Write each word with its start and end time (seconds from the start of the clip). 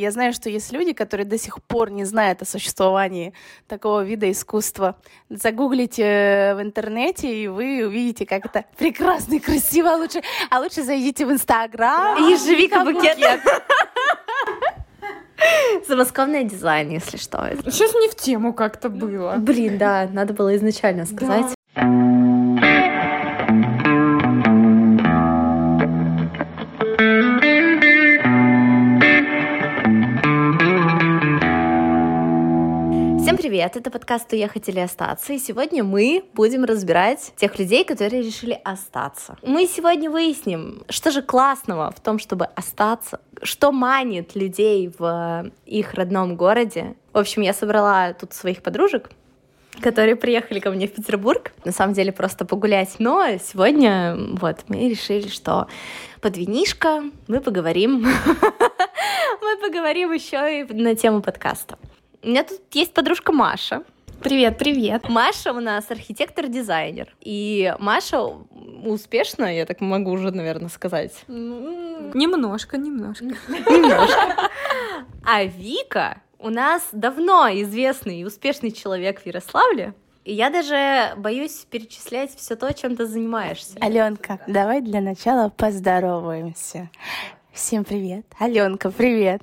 Я 0.00 0.12
знаю, 0.12 0.32
что 0.32 0.48
есть 0.48 0.72
люди, 0.72 0.94
которые 0.94 1.26
до 1.26 1.36
сих 1.36 1.62
пор 1.62 1.90
не 1.90 2.06
знают 2.06 2.40
о 2.40 2.46
существовании 2.46 3.34
такого 3.68 4.02
вида 4.02 4.30
искусства. 4.30 4.96
Загуглите 5.28 6.02
э, 6.02 6.54
в 6.54 6.62
интернете, 6.62 7.30
и 7.30 7.48
вы 7.48 7.86
увидите, 7.86 8.24
как 8.24 8.46
это 8.46 8.64
прекрасно 8.78 9.34
и 9.34 9.40
красиво. 9.40 9.90
А 9.90 9.96
лучше, 9.96 10.22
а 10.48 10.60
лучше 10.60 10.84
зайдите 10.84 11.26
в 11.26 11.32
Инстаграм. 11.32 12.16
Ежевика 12.16 12.82
букет. 12.82 13.18
Замосковный 15.86 16.44
дизайн, 16.44 16.88
если 16.88 17.18
что. 17.18 17.50
Сейчас 17.66 17.92
не 17.92 18.08
в 18.08 18.14
тему 18.14 18.54
как-то 18.54 18.88
было. 18.88 19.34
Блин, 19.36 19.76
да, 19.76 20.08
надо 20.10 20.32
было 20.32 20.56
изначально 20.56 21.04
сказать. 21.04 21.54
Привет, 33.50 33.76
это 33.76 33.90
подкаст 33.90 34.32
«Уехать 34.32 34.68
или 34.68 34.78
остаться», 34.78 35.32
и 35.32 35.38
сегодня 35.40 35.82
мы 35.82 36.22
будем 36.34 36.62
разбирать 36.62 37.32
тех 37.34 37.58
людей, 37.58 37.84
которые 37.84 38.22
решили 38.22 38.56
остаться. 38.62 39.36
Мы 39.42 39.66
сегодня 39.66 40.08
выясним, 40.08 40.84
что 40.88 41.10
же 41.10 41.20
классного 41.20 41.90
в 41.90 41.98
том, 41.98 42.20
чтобы 42.20 42.44
остаться, 42.44 43.18
что 43.42 43.72
манит 43.72 44.36
людей 44.36 44.88
в 44.96 45.50
их 45.66 45.94
родном 45.94 46.36
городе. 46.36 46.94
В 47.12 47.18
общем, 47.18 47.42
я 47.42 47.52
собрала 47.52 48.12
тут 48.12 48.34
своих 48.34 48.62
подружек, 48.62 49.10
которые 49.80 50.14
приехали 50.14 50.60
ко 50.60 50.70
мне 50.70 50.86
в 50.86 50.92
Петербург, 50.92 51.50
на 51.64 51.72
самом 51.72 51.94
деле 51.94 52.12
просто 52.12 52.44
погулять. 52.44 53.00
Но 53.00 53.26
сегодня 53.44 54.16
вот 54.34 54.58
мы 54.68 54.88
решили, 54.88 55.26
что 55.26 55.66
под 56.20 56.36
винишко 56.36 57.02
мы 57.26 57.40
поговорим. 57.40 58.06
Мы 59.42 59.56
поговорим 59.56 60.12
еще 60.12 60.60
и 60.60 60.72
на 60.72 60.94
тему 60.94 61.22
подкаста. 61.22 61.78
У 62.22 62.28
меня 62.28 62.44
тут 62.44 62.60
есть 62.72 62.92
подружка 62.92 63.32
Маша. 63.32 63.82
Привет, 64.22 64.58
привет. 64.58 65.08
Маша 65.08 65.52
у 65.54 65.60
нас 65.60 65.90
архитектор-дизайнер. 65.90 67.14
И 67.22 67.74
Маша 67.78 68.20
успешно, 68.84 69.56
я 69.56 69.64
так 69.64 69.80
могу 69.80 70.10
уже, 70.10 70.30
наверное, 70.30 70.68
сказать. 70.68 71.24
Немножко, 71.28 72.76
немножко. 72.76 73.24
Немножко. 73.24 74.50
А 75.24 75.44
Вика 75.44 76.20
у 76.38 76.50
нас 76.50 76.88
давно 76.92 77.48
известный 77.62 78.20
и 78.20 78.24
успешный 78.24 78.70
человек 78.70 79.22
в 79.22 79.26
Ярославле. 79.26 79.94
И 80.24 80.34
я 80.34 80.50
даже 80.50 81.14
боюсь 81.16 81.66
перечислять 81.70 82.36
все 82.36 82.54
то, 82.54 82.70
чем 82.74 82.96
ты 82.96 83.06
занимаешься. 83.06 83.78
Аленка, 83.80 84.40
давай 84.46 84.82
для 84.82 85.00
начала 85.00 85.48
поздороваемся. 85.48 86.90
Всем 87.60 87.84
привет. 87.84 88.24
Аленка, 88.38 88.90
привет. 88.90 89.42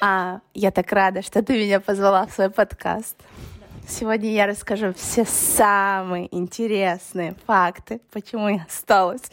А, 0.00 0.38
я 0.54 0.70
так 0.70 0.92
рада, 0.92 1.20
что 1.20 1.42
ты 1.42 1.54
меня 1.54 1.80
позвала 1.80 2.24
в 2.24 2.32
свой 2.32 2.48
подкаст. 2.48 3.16
Сегодня 3.88 4.30
я 4.30 4.46
расскажу 4.46 4.94
все 4.94 5.24
самые 5.24 6.32
интересные 6.32 7.34
факты, 7.48 8.00
почему 8.12 8.48
я 8.50 8.66
осталась 8.68 9.32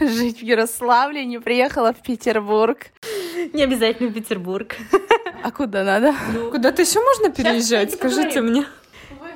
жить 0.00 0.38
в 0.40 0.44
Ярославле, 0.44 1.26
не 1.26 1.38
приехала 1.40 1.92
в 1.92 2.00
Петербург. 2.00 2.86
Не 3.52 3.64
обязательно 3.64 4.08
в 4.08 4.14
Петербург. 4.14 4.74
А 5.44 5.50
куда 5.50 5.84
надо? 5.84 6.14
Куда-то 6.50 6.80
еще 6.80 7.00
можно 7.00 7.30
переезжать, 7.30 7.92
скажите 7.92 8.40
мне. 8.40 8.64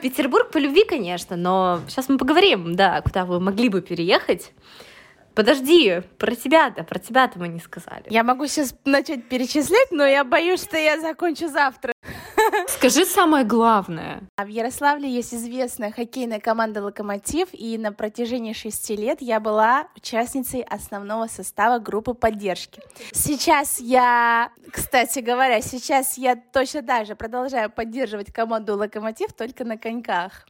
Петербург 0.01 0.51
по 0.51 0.57
любви, 0.57 0.87
конечно, 0.87 1.37
но 1.37 1.83
сейчас 1.87 2.09
мы 2.09 2.17
поговорим, 2.17 2.77
да, 2.77 3.03
куда 3.03 3.27
вы 3.27 3.41
могли 3.41 3.69
бы 3.69 3.83
переехать. 3.83 4.53
Подожди, 5.35 6.03
про 6.19 6.35
тебя-то, 6.35 6.85
про 6.85 6.99
тебя-то 6.99 7.39
мы 7.39 7.49
не 7.49 7.61
сказали. 7.61 8.05
Я 8.09 8.23
могу 8.23 8.47
сейчас 8.47 8.75
начать 8.85 9.29
перечислять, 9.29 9.91
но 9.91 10.05
я 10.05 10.25
боюсь, 10.25 10.63
что 10.63 10.77
я 10.77 11.01
закончу 11.01 11.49
завтра. 11.49 11.93
Скажи 12.69 13.05
самое 13.05 13.45
главное. 13.45 14.23
А 14.37 14.45
В 14.45 14.49
Ярославле 14.49 15.09
есть 15.09 15.35
известная 15.35 15.91
хоккейная 15.91 16.41
команда 16.41 16.83
«Локомотив», 16.83 17.49
и 17.53 17.79
на 17.79 17.93
протяжении 17.93 18.53
шести 18.53 18.97
лет 18.97 19.19
я 19.21 19.41
была 19.41 19.89
участницей 19.97 20.63
основного 20.63 21.27
состава 21.27 21.79
группы 21.79 22.15
поддержки. 22.15 22.83
Сейчас 23.13 23.81
я, 23.81 24.51
кстати 24.71 25.21
говоря, 25.21 25.61
сейчас 25.61 26.19
я 26.19 26.37
точно 26.37 26.83
так 26.83 27.07
же 27.07 27.15
продолжаю 27.15 27.71
поддерживать 27.71 28.33
команду 28.33 28.77
«Локомотив», 28.77 29.33
только 29.33 29.65
на 29.65 29.79
коньках. 29.79 30.47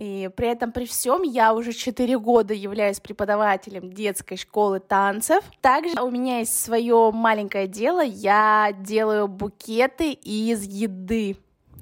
И 0.00 0.30
при 0.34 0.48
этом 0.48 0.72
при 0.72 0.86
всем 0.86 1.20
я 1.20 1.52
уже 1.52 1.74
4 1.74 2.18
года 2.18 2.54
являюсь 2.54 3.00
преподавателем 3.00 3.92
детской 3.92 4.38
школы 4.38 4.80
танцев. 4.80 5.44
Также 5.60 6.00
у 6.00 6.10
меня 6.10 6.38
есть 6.38 6.58
свое 6.58 7.10
маленькое 7.12 7.66
дело, 7.66 8.02
я 8.02 8.74
делаю 8.80 9.28
букеты 9.28 10.12
из 10.12 10.62
еды. 10.62 11.36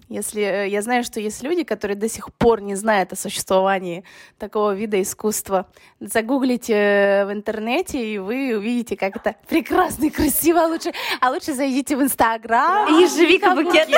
Если 0.08 0.42
э, 0.42 0.68
я 0.68 0.82
знаю, 0.82 1.04
что 1.04 1.20
есть 1.20 1.44
люди, 1.44 1.62
которые 1.62 1.96
до 1.96 2.08
сих 2.08 2.32
пор 2.34 2.60
не 2.60 2.74
знают 2.74 3.12
о 3.12 3.16
существовании 3.16 4.02
такого 4.36 4.74
вида 4.74 5.00
искусства, 5.00 5.68
загуглите 6.00 6.74
э, 6.74 7.24
в 7.24 7.32
интернете 7.32 8.04
и 8.04 8.18
вы 8.18 8.56
увидите, 8.56 8.96
как 8.96 9.14
это 9.14 9.36
прекрасно 9.48 10.06
и 10.06 10.10
красиво. 10.10 10.64
А 10.64 10.66
лучше, 10.66 10.92
а 11.20 11.30
лучше 11.30 11.54
зайдите 11.54 11.96
в 11.96 12.02
Инстаграм. 12.02 12.88
Ежевика 12.98 13.54
букет. 13.54 13.88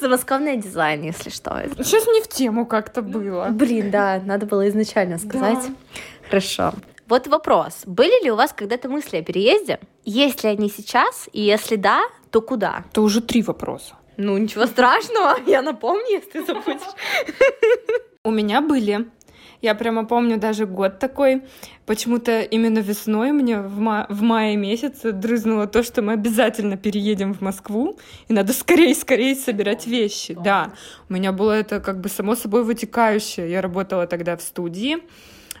Замосковный 0.00 0.56
дизайн, 0.56 1.02
если 1.02 1.30
что. 1.30 1.62
Сейчас 1.78 2.06
не 2.06 2.22
в 2.22 2.28
тему 2.28 2.66
как-то 2.66 3.02
было. 3.02 3.48
Блин, 3.50 3.90
да, 3.90 4.20
надо 4.24 4.46
было 4.46 4.68
изначально 4.68 5.18
сказать. 5.18 5.70
Хорошо. 6.28 6.72
Вот 7.08 7.26
вопрос. 7.26 7.82
Были 7.86 8.24
ли 8.24 8.30
у 8.30 8.36
вас 8.36 8.52
когда-то 8.52 8.88
мысли 8.88 9.16
о 9.16 9.22
переезде? 9.22 9.80
Есть 10.04 10.44
ли 10.44 10.50
они 10.50 10.70
сейчас? 10.70 11.28
И 11.32 11.40
если 11.40 11.74
да, 11.74 12.02
то 12.30 12.40
куда? 12.40 12.84
Это 12.90 13.02
уже 13.02 13.20
три 13.20 13.42
вопроса. 13.42 13.96
Ну, 14.16 14.36
ничего 14.38 14.66
страшного, 14.66 15.36
я 15.46 15.62
напомню, 15.62 16.04
если 16.08 16.44
забудешь. 16.44 16.82
У 18.22 18.30
меня 18.30 18.60
были. 18.60 19.08
Я 19.60 19.74
прямо 19.74 20.04
помню 20.04 20.38
даже 20.38 20.66
год 20.66 20.98
такой. 20.98 21.42
Почему-то 21.86 22.40
именно 22.40 22.78
весной 22.78 23.32
мне 23.32 23.60
в, 23.60 23.78
ма- 23.78 24.06
в 24.08 24.22
мае 24.22 24.56
месяце 24.56 25.12
дрызнуло 25.12 25.66
то, 25.66 25.82
что 25.82 26.02
мы 26.02 26.12
обязательно 26.12 26.76
переедем 26.76 27.34
в 27.34 27.40
Москву, 27.40 27.98
и 28.28 28.32
надо 28.32 28.52
скорее-скорее 28.52 29.34
собирать 29.34 29.86
вещи. 29.86 30.34
Да, 30.34 30.72
у 31.08 31.12
меня 31.12 31.32
было 31.32 31.52
это 31.52 31.80
как 31.80 32.00
бы 32.00 32.08
само 32.08 32.34
собой 32.34 32.64
вытекающее. 32.64 33.50
Я 33.50 33.60
работала 33.60 34.06
тогда 34.06 34.36
в 34.36 34.42
студии. 34.42 34.98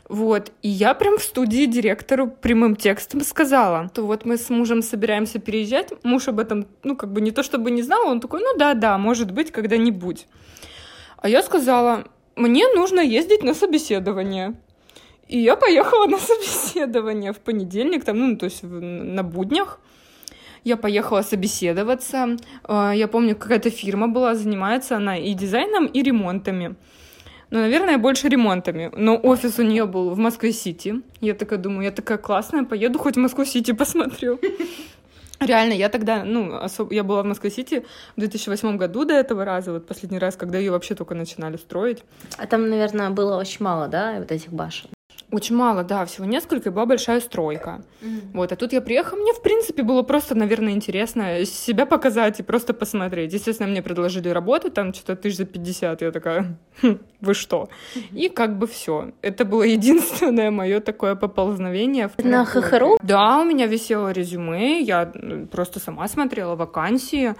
Вот, 0.08 0.50
и 0.62 0.68
я 0.68 0.94
прям 0.94 1.18
в 1.18 1.22
студии 1.22 1.66
директору 1.66 2.26
прямым 2.26 2.74
текстом 2.74 3.20
сказала, 3.20 3.88
то 3.94 4.04
вот 4.04 4.24
мы 4.24 4.38
с 4.38 4.50
мужем 4.50 4.82
собираемся 4.82 5.38
переезжать, 5.38 5.92
муж 6.02 6.26
об 6.26 6.40
этом, 6.40 6.66
ну, 6.82 6.96
как 6.96 7.12
бы 7.12 7.20
не 7.20 7.30
то 7.30 7.44
чтобы 7.44 7.70
не 7.70 7.82
знал, 7.82 8.08
он 8.08 8.20
такой, 8.20 8.40
ну 8.40 8.58
да-да, 8.58 8.98
может 8.98 9.30
быть, 9.30 9.52
когда-нибудь. 9.52 10.26
А 11.16 11.28
я 11.28 11.44
сказала, 11.44 12.08
мне 12.36 12.66
нужно 12.74 13.00
ездить 13.00 13.42
на 13.42 13.54
собеседование. 13.54 14.54
И 15.28 15.38
я 15.38 15.56
поехала 15.56 16.06
на 16.06 16.18
собеседование 16.18 17.32
в 17.32 17.38
понедельник, 17.38 18.04
там, 18.04 18.18
ну, 18.18 18.36
то 18.36 18.46
есть 18.46 18.62
на 18.62 19.22
буднях. 19.22 19.78
Я 20.64 20.76
поехала 20.76 21.22
собеседоваться. 21.22 22.36
Э, 22.68 22.92
Я 22.94 23.08
помню, 23.08 23.36
какая-то 23.36 23.70
фирма 23.70 24.08
была, 24.08 24.34
занимается 24.34 24.96
она 24.96 25.16
и 25.16 25.32
дизайном, 25.34 25.86
и 25.86 26.02
ремонтами. 26.02 26.74
Ну, 27.50 27.58
наверное, 27.58 27.98
больше 27.98 28.28
ремонтами. 28.28 28.90
Но 28.96 29.16
офис 29.16 29.58
у 29.58 29.62
нее 29.62 29.86
был 29.86 30.10
в 30.10 30.18
Москве-Сити. 30.18 31.02
Я 31.20 31.34
такая 31.34 31.58
думаю, 31.58 31.84
я 31.84 31.90
такая 31.90 32.18
классная, 32.18 32.64
поеду 32.64 32.98
хоть 32.98 33.16
в 33.16 33.20
Москву-Сити 33.20 33.72
посмотрю. 33.72 34.38
Реально, 35.40 35.72
я 35.72 35.88
тогда, 35.88 36.22
ну, 36.22 36.54
особо, 36.54 36.92
я 36.92 37.02
была 37.02 37.22
в 37.22 37.26
Москве-Сити 37.26 37.86
в 38.14 38.20
2008 38.20 38.76
году 38.76 39.06
до 39.06 39.14
этого 39.14 39.46
раза, 39.46 39.72
вот 39.72 39.86
последний 39.86 40.18
раз, 40.18 40.36
когда 40.36 40.58
ее 40.58 40.70
вообще 40.70 40.94
только 40.94 41.14
начинали 41.14 41.56
строить. 41.56 42.04
А 42.36 42.46
там, 42.46 42.68
наверное, 42.68 43.08
было 43.08 43.38
очень 43.38 43.64
мало, 43.64 43.88
да, 43.88 44.16
вот 44.18 44.30
этих 44.30 44.52
башен? 44.52 44.90
Очень 45.32 45.56
мало, 45.56 45.84
да, 45.84 46.04
всего 46.04 46.26
несколько, 46.26 46.70
и 46.70 46.72
была 46.72 46.86
большая 46.86 47.20
стройка. 47.20 47.82
Вот, 48.34 48.52
а 48.52 48.56
тут 48.56 48.72
я 48.72 48.80
приехала, 48.80 49.18
мне, 49.18 49.32
в 49.32 49.42
принципе, 49.42 49.82
было 49.82 50.02
просто, 50.02 50.34
наверное, 50.34 50.72
интересно 50.72 51.44
себя 51.44 51.86
показать 51.86 52.40
и 52.40 52.42
просто 52.42 52.74
посмотреть. 52.74 53.32
Естественно, 53.32 53.68
мне 53.68 53.82
предложили 53.82 54.28
работу, 54.28 54.70
там 54.70 54.92
что-то 54.92 55.16
тысяч 55.16 55.36
за 55.36 55.44
50, 55.44 56.02
я 56.02 56.10
такая, 56.10 56.56
«Хм, 56.82 56.98
вы 57.20 57.34
что? 57.34 57.68
И 58.12 58.28
как 58.28 58.58
бы 58.58 58.66
все. 58.66 59.12
Это 59.22 59.44
было 59.44 59.62
единственное 59.62 60.50
мое 60.50 60.80
такое 60.80 61.14
поползновение. 61.14 62.10
На 62.18 62.44
ХХРУ? 62.44 62.98
Да, 63.02 63.40
у 63.40 63.44
меня 63.44 63.66
висело 63.66 64.10
резюме, 64.12 64.80
я 64.80 65.12
просто 65.50 65.80
сама 65.80 66.08
смотрела 66.08 66.56
вакансии. 66.56 67.34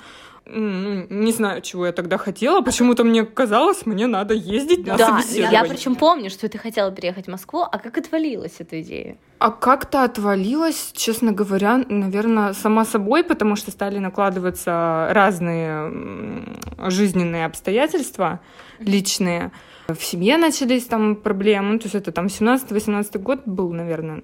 Ну, 0.53 1.07
Не 1.11 1.33
знаю, 1.33 1.61
чего 1.63 1.87
я 1.87 1.93
тогда 1.93 2.19
хотела. 2.19 2.61
Почему-то 2.61 3.05
мне 3.05 3.25
казалось, 3.25 3.87
мне 3.87 4.07
надо 4.07 4.35
ездить 4.35 4.87
на 4.87 4.97
Да, 4.97 5.07
собеседование. 5.21 5.53
я 5.53 5.65
причем 5.65 5.95
помню, 5.95 6.29
что 6.31 6.49
ты 6.49 6.59
хотела 6.59 6.91
переехать 6.91 7.27
в 7.27 7.31
Москву, 7.31 7.61
а 7.61 7.79
как 7.79 7.99
отвалилась 7.99 8.57
эта 8.59 8.81
идея? 8.83 9.17
А 9.39 9.51
как-то 9.51 10.03
отвалилось, 10.05 10.91
честно 10.95 11.33
говоря, 11.33 11.85
наверное, 11.89 12.53
сама 12.53 12.85
собой, 12.85 13.23
потому 13.23 13.57
что 13.57 13.71
стали 13.71 13.99
накладываться 13.99 15.09
разные 15.13 15.93
жизненные 16.89 17.47
обстоятельства 17.47 18.41
личные. 18.81 19.53
В 19.89 20.03
семье 20.03 20.37
начались 20.37 20.85
там 20.85 21.17
проблемы, 21.17 21.79
то 21.79 21.85
есть 21.87 21.95
это 21.95 22.13
там 22.13 22.27
17-18 22.27 23.19
год 23.19 23.41
был, 23.47 23.73
наверное. 23.73 24.23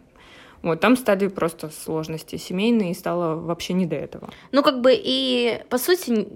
Вот, 0.63 0.81
там 0.81 0.97
стали 0.97 1.29
просто 1.29 1.71
сложности 1.71 2.37
семейные, 2.37 2.91
и 2.91 2.95
стало 2.95 3.37
вообще 3.37 3.73
не 3.73 3.87
до 3.87 3.97
этого. 3.97 4.31
Ну, 4.53 4.63
как 4.63 4.81
бы 4.81 4.93
и, 4.95 5.63
по 5.69 5.79
сути, 5.79 6.29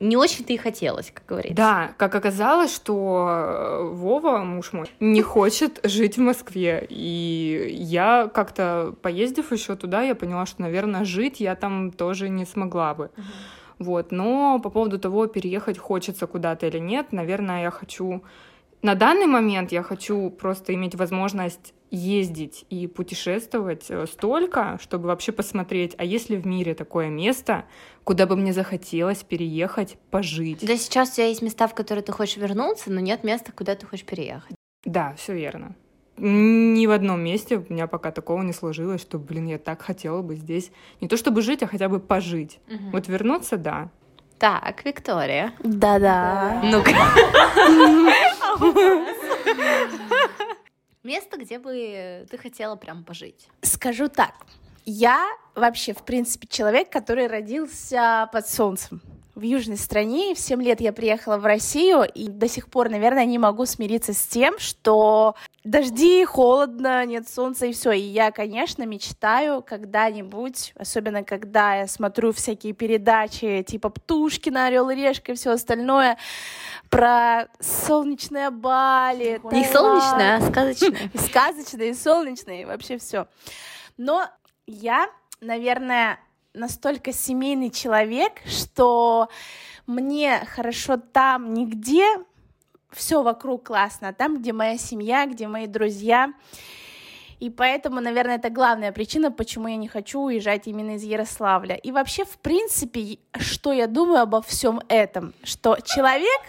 не 0.00 0.16
очень-то 0.16 0.52
и 0.52 0.56
хотелось, 0.56 1.10
как 1.12 1.24
говорится. 1.26 1.56
Да, 1.56 1.90
как 1.96 2.14
оказалось, 2.14 2.74
что 2.74 3.26
э, 3.28 3.88
Вова, 3.92 4.38
муж 4.38 4.72
мой, 4.72 4.86
не 5.00 5.22
хочет 5.22 5.80
жить 5.84 6.16
в 6.16 6.20
Москве. 6.20 6.86
И 6.88 7.68
я 7.78 8.30
как-то, 8.32 8.94
поездив 9.02 9.52
еще 9.52 9.76
туда, 9.76 10.02
я 10.02 10.14
поняла, 10.14 10.46
что, 10.46 10.62
наверное, 10.62 11.04
жить 11.04 11.40
я 11.40 11.54
там 11.54 11.90
тоже 11.90 12.28
не 12.28 12.44
смогла 12.44 12.94
бы. 12.94 13.10
Uh-huh. 13.16 13.22
Вот, 13.78 14.10
но 14.10 14.58
по 14.58 14.70
поводу 14.70 14.98
того, 14.98 15.26
переехать 15.26 15.78
хочется 15.78 16.26
куда-то 16.26 16.66
или 16.66 16.78
нет, 16.78 17.12
наверное, 17.12 17.62
я 17.62 17.70
хочу... 17.70 18.22
На 18.82 18.94
данный 18.94 19.26
момент 19.26 19.72
я 19.72 19.82
хочу 19.82 20.30
просто 20.30 20.74
иметь 20.74 20.94
возможность 20.94 21.74
ездить 21.90 22.64
и 22.70 22.86
путешествовать 22.86 23.86
э, 23.88 24.06
столько, 24.06 24.78
чтобы 24.80 25.06
вообще 25.06 25.32
посмотреть, 25.32 25.94
а 25.98 26.04
есть 26.04 26.28
ли 26.28 26.36
в 26.36 26.46
мире 26.46 26.74
такое 26.74 27.08
место, 27.08 27.64
куда 28.04 28.26
бы 28.26 28.36
мне 28.36 28.52
захотелось 28.52 29.22
переехать, 29.22 29.96
пожить. 30.10 30.64
Да, 30.66 30.76
сейчас 30.76 31.10
у 31.10 31.14
тебя 31.16 31.26
есть 31.26 31.42
места, 31.42 31.66
в 31.66 31.74
которые 31.74 32.04
ты 32.04 32.12
хочешь 32.12 32.36
вернуться, 32.36 32.92
но 32.92 33.00
нет 33.00 33.24
места, 33.24 33.52
куда 33.52 33.74
ты 33.74 33.86
хочешь 33.86 34.04
переехать. 34.04 34.54
Да, 34.84 35.14
все 35.16 35.34
верно. 35.34 35.74
Ни 36.18 36.86
в 36.86 36.90
одном 36.90 37.20
месте 37.20 37.56
у 37.56 37.72
меня 37.72 37.86
пока 37.86 38.10
такого 38.10 38.42
не 38.42 38.52
сложилось, 38.52 39.00
что, 39.00 39.18
блин, 39.18 39.46
я 39.46 39.58
так 39.58 39.82
хотела 39.82 40.20
бы 40.20 40.34
здесь 40.34 40.72
не 41.00 41.08
то 41.08 41.16
чтобы 41.16 41.42
жить, 41.42 41.62
а 41.62 41.66
хотя 41.66 41.88
бы 41.88 42.00
пожить. 42.00 42.60
Угу. 42.68 42.90
Вот 42.92 43.08
вернуться, 43.08 43.56
да. 43.56 43.90
Так, 44.38 44.84
Виктория. 44.84 45.52
Да-да. 45.64 46.60
Ну-ка. 46.64 46.92
Место, 51.02 51.38
где 51.38 51.58
бы 51.58 52.26
ты 52.30 52.38
хотела 52.38 52.76
прям 52.76 53.04
пожить? 53.04 53.48
Скажу 53.62 54.08
так. 54.08 54.34
Я 54.84 55.26
вообще, 55.54 55.92
в 55.92 56.02
принципе, 56.02 56.46
человек, 56.48 56.90
который 56.90 57.26
родился 57.26 58.28
под 58.32 58.48
солнцем 58.48 59.00
в 59.34 59.42
южной 59.42 59.76
стране. 59.76 60.34
В 60.34 60.38
7 60.40 60.62
лет 60.62 60.80
я 60.80 60.92
приехала 60.92 61.36
в 61.38 61.44
Россию, 61.44 62.04
и 62.12 62.28
до 62.28 62.48
сих 62.48 62.68
пор, 62.68 62.88
наверное, 62.90 63.24
не 63.24 63.38
могу 63.38 63.66
смириться 63.66 64.12
с 64.12 64.26
тем, 64.26 64.58
что 64.58 65.36
дожди, 65.64 66.24
холодно, 66.24 67.04
нет 67.06 67.28
солнца 67.28 67.66
и 67.66 67.72
все. 67.72 67.92
И 67.92 68.00
я, 68.00 68.30
конечно, 68.30 68.84
мечтаю 68.84 69.62
когда-нибудь, 69.62 70.72
особенно 70.76 71.24
когда 71.24 71.74
я 71.74 71.86
смотрю 71.86 72.32
всякие 72.32 72.72
передачи 72.72 73.62
типа 73.62 73.90
Птушкина, 73.90 74.66
Орел 74.66 74.90
и 74.90 74.94
Решка 74.94 75.32
и 75.32 75.34
все 75.34 75.50
остальное, 75.50 76.18
про 76.90 77.48
солнечные 77.60 78.50
Бали. 78.50 79.40
Не 79.52 79.64
солнечное, 79.64 80.36
а 80.36 80.40
сказочное. 80.40 81.10
Сказочное 81.14 81.86
и 81.90 81.94
солнечное, 81.94 82.62
и 82.62 82.64
вообще 82.64 82.98
все. 82.98 83.26
Но 83.96 84.26
я, 84.66 85.10
наверное, 85.40 86.18
настолько 86.54 87.12
семейный 87.12 87.70
человек, 87.70 88.32
что 88.46 89.28
мне 89.86 90.44
хорошо 90.54 90.96
там 90.98 91.54
нигде, 91.54 92.04
все 92.90 93.22
вокруг 93.22 93.66
классно, 93.66 94.12
там, 94.12 94.38
где 94.38 94.52
моя 94.52 94.78
семья, 94.78 95.26
где 95.26 95.46
мои 95.46 95.66
друзья. 95.66 96.32
И 97.40 97.50
поэтому, 97.50 98.00
наверное, 98.00 98.36
это 98.36 98.50
главная 98.50 98.90
причина, 98.90 99.30
почему 99.30 99.68
я 99.68 99.76
не 99.76 99.86
хочу 99.86 100.20
уезжать 100.20 100.66
именно 100.66 100.96
из 100.96 101.04
Ярославля. 101.04 101.76
И 101.76 101.92
вообще, 101.92 102.24
в 102.24 102.38
принципе, 102.38 103.18
что 103.38 103.72
я 103.72 103.86
думаю 103.86 104.22
обо 104.22 104.42
всем 104.42 104.80
этом, 104.88 105.34
что 105.44 105.78
человек 105.84 106.40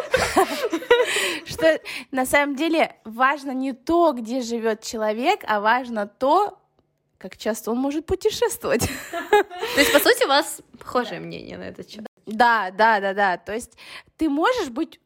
Что 1.45 1.79
на 2.11 2.25
самом 2.25 2.55
деле 2.55 2.95
важно 3.03 3.51
не 3.51 3.73
то, 3.73 4.13
где 4.13 4.41
живет 4.41 4.81
человек, 4.81 5.41
а 5.47 5.59
важно 5.59 6.07
то, 6.07 6.59
как 7.17 7.37
часто 7.37 7.71
он 7.71 7.77
может 7.77 8.05
путешествовать. 8.05 8.87
То 9.11 9.79
есть, 9.79 9.91
по 9.91 9.99
сути, 9.99 10.25
у 10.25 10.27
вас 10.27 10.61
похожее 10.77 11.19
мнение 11.19 11.57
на 11.57 11.63
этот 11.63 11.89
счет. 11.89 12.05
Да, 12.25 12.71
да, 12.71 12.99
да, 12.99 13.13
да. 13.13 13.37
То 13.37 13.53
есть 13.53 13.77
ты 14.17 14.29
можешь 14.29 14.69
быть... 14.69 14.99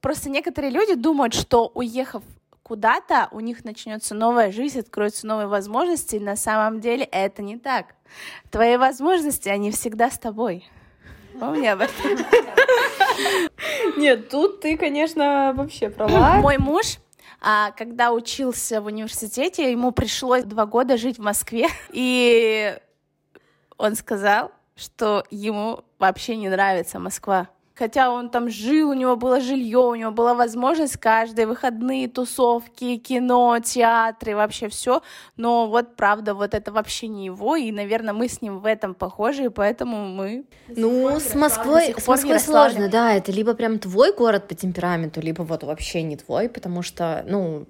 Просто 0.00 0.30
некоторые 0.30 0.70
люди 0.70 0.94
думают, 0.94 1.34
что 1.34 1.70
уехав 1.74 2.22
куда-то, 2.62 3.28
у 3.32 3.40
них 3.40 3.64
начнется 3.64 4.14
новая 4.14 4.52
жизнь, 4.52 4.78
откроются 4.80 5.26
новые 5.26 5.48
возможности. 5.48 6.16
На 6.16 6.36
самом 6.36 6.80
деле 6.80 7.04
это 7.04 7.42
не 7.42 7.58
так. 7.58 7.94
Твои 8.50 8.76
возможности, 8.76 9.48
они 9.48 9.70
всегда 9.70 10.10
с 10.10 10.18
тобой. 10.18 10.68
Помни 11.40 11.66
об 11.66 11.80
этом. 11.80 12.26
Нет, 13.96 14.28
тут 14.28 14.60
ты, 14.60 14.76
конечно, 14.76 15.52
вообще 15.56 15.90
права. 15.90 16.36
Мой 16.40 16.58
муж 16.58 16.98
а 17.40 17.70
когда 17.72 18.12
учился 18.12 18.80
в 18.80 18.86
университете, 18.86 19.70
ему 19.70 19.92
пришлось 19.92 20.44
два 20.44 20.66
года 20.66 20.96
жить 20.96 21.18
в 21.18 21.22
Москве, 21.22 21.68
и 21.90 22.76
он 23.76 23.94
сказал, 23.94 24.50
что 24.74 25.24
ему 25.30 25.84
вообще 25.98 26.36
не 26.36 26.48
нравится 26.48 26.98
Москва 26.98 27.48
хотя 27.78 28.10
он 28.10 28.28
там 28.28 28.50
жил, 28.50 28.90
у 28.90 28.94
него 28.94 29.16
было 29.16 29.40
жилье, 29.40 29.78
у 29.78 29.94
него 29.94 30.10
была 30.10 30.34
возможность 30.34 30.96
каждые 30.96 31.46
выходные 31.46 32.08
тусовки, 32.08 32.96
кино, 32.96 33.58
театры, 33.60 34.34
вообще 34.34 34.68
все. 34.68 35.02
Но 35.36 35.68
вот 35.68 35.96
правда, 35.96 36.34
вот 36.34 36.54
это 36.54 36.72
вообще 36.72 37.08
не 37.08 37.26
его, 37.26 37.56
и, 37.56 37.70
наверное, 37.70 38.12
мы 38.12 38.28
с 38.28 38.42
ним 38.42 38.58
в 38.58 38.66
этом 38.66 38.94
похожи, 38.94 39.44
и 39.44 39.48
поэтому 39.48 40.08
мы. 40.08 40.44
Ну, 40.68 41.18
с 41.20 41.34
Москвой, 41.34 41.94
с 41.96 42.06
Москвой 42.06 42.40
сложно, 42.40 42.88
да. 42.88 43.14
Это 43.14 43.30
либо 43.30 43.54
прям 43.54 43.78
твой 43.78 44.12
город 44.12 44.48
по 44.48 44.54
темпераменту, 44.54 45.20
либо 45.20 45.42
вот 45.42 45.62
вообще 45.62 46.02
не 46.02 46.16
твой, 46.16 46.48
потому 46.48 46.82
что, 46.82 47.24
ну, 47.26 47.66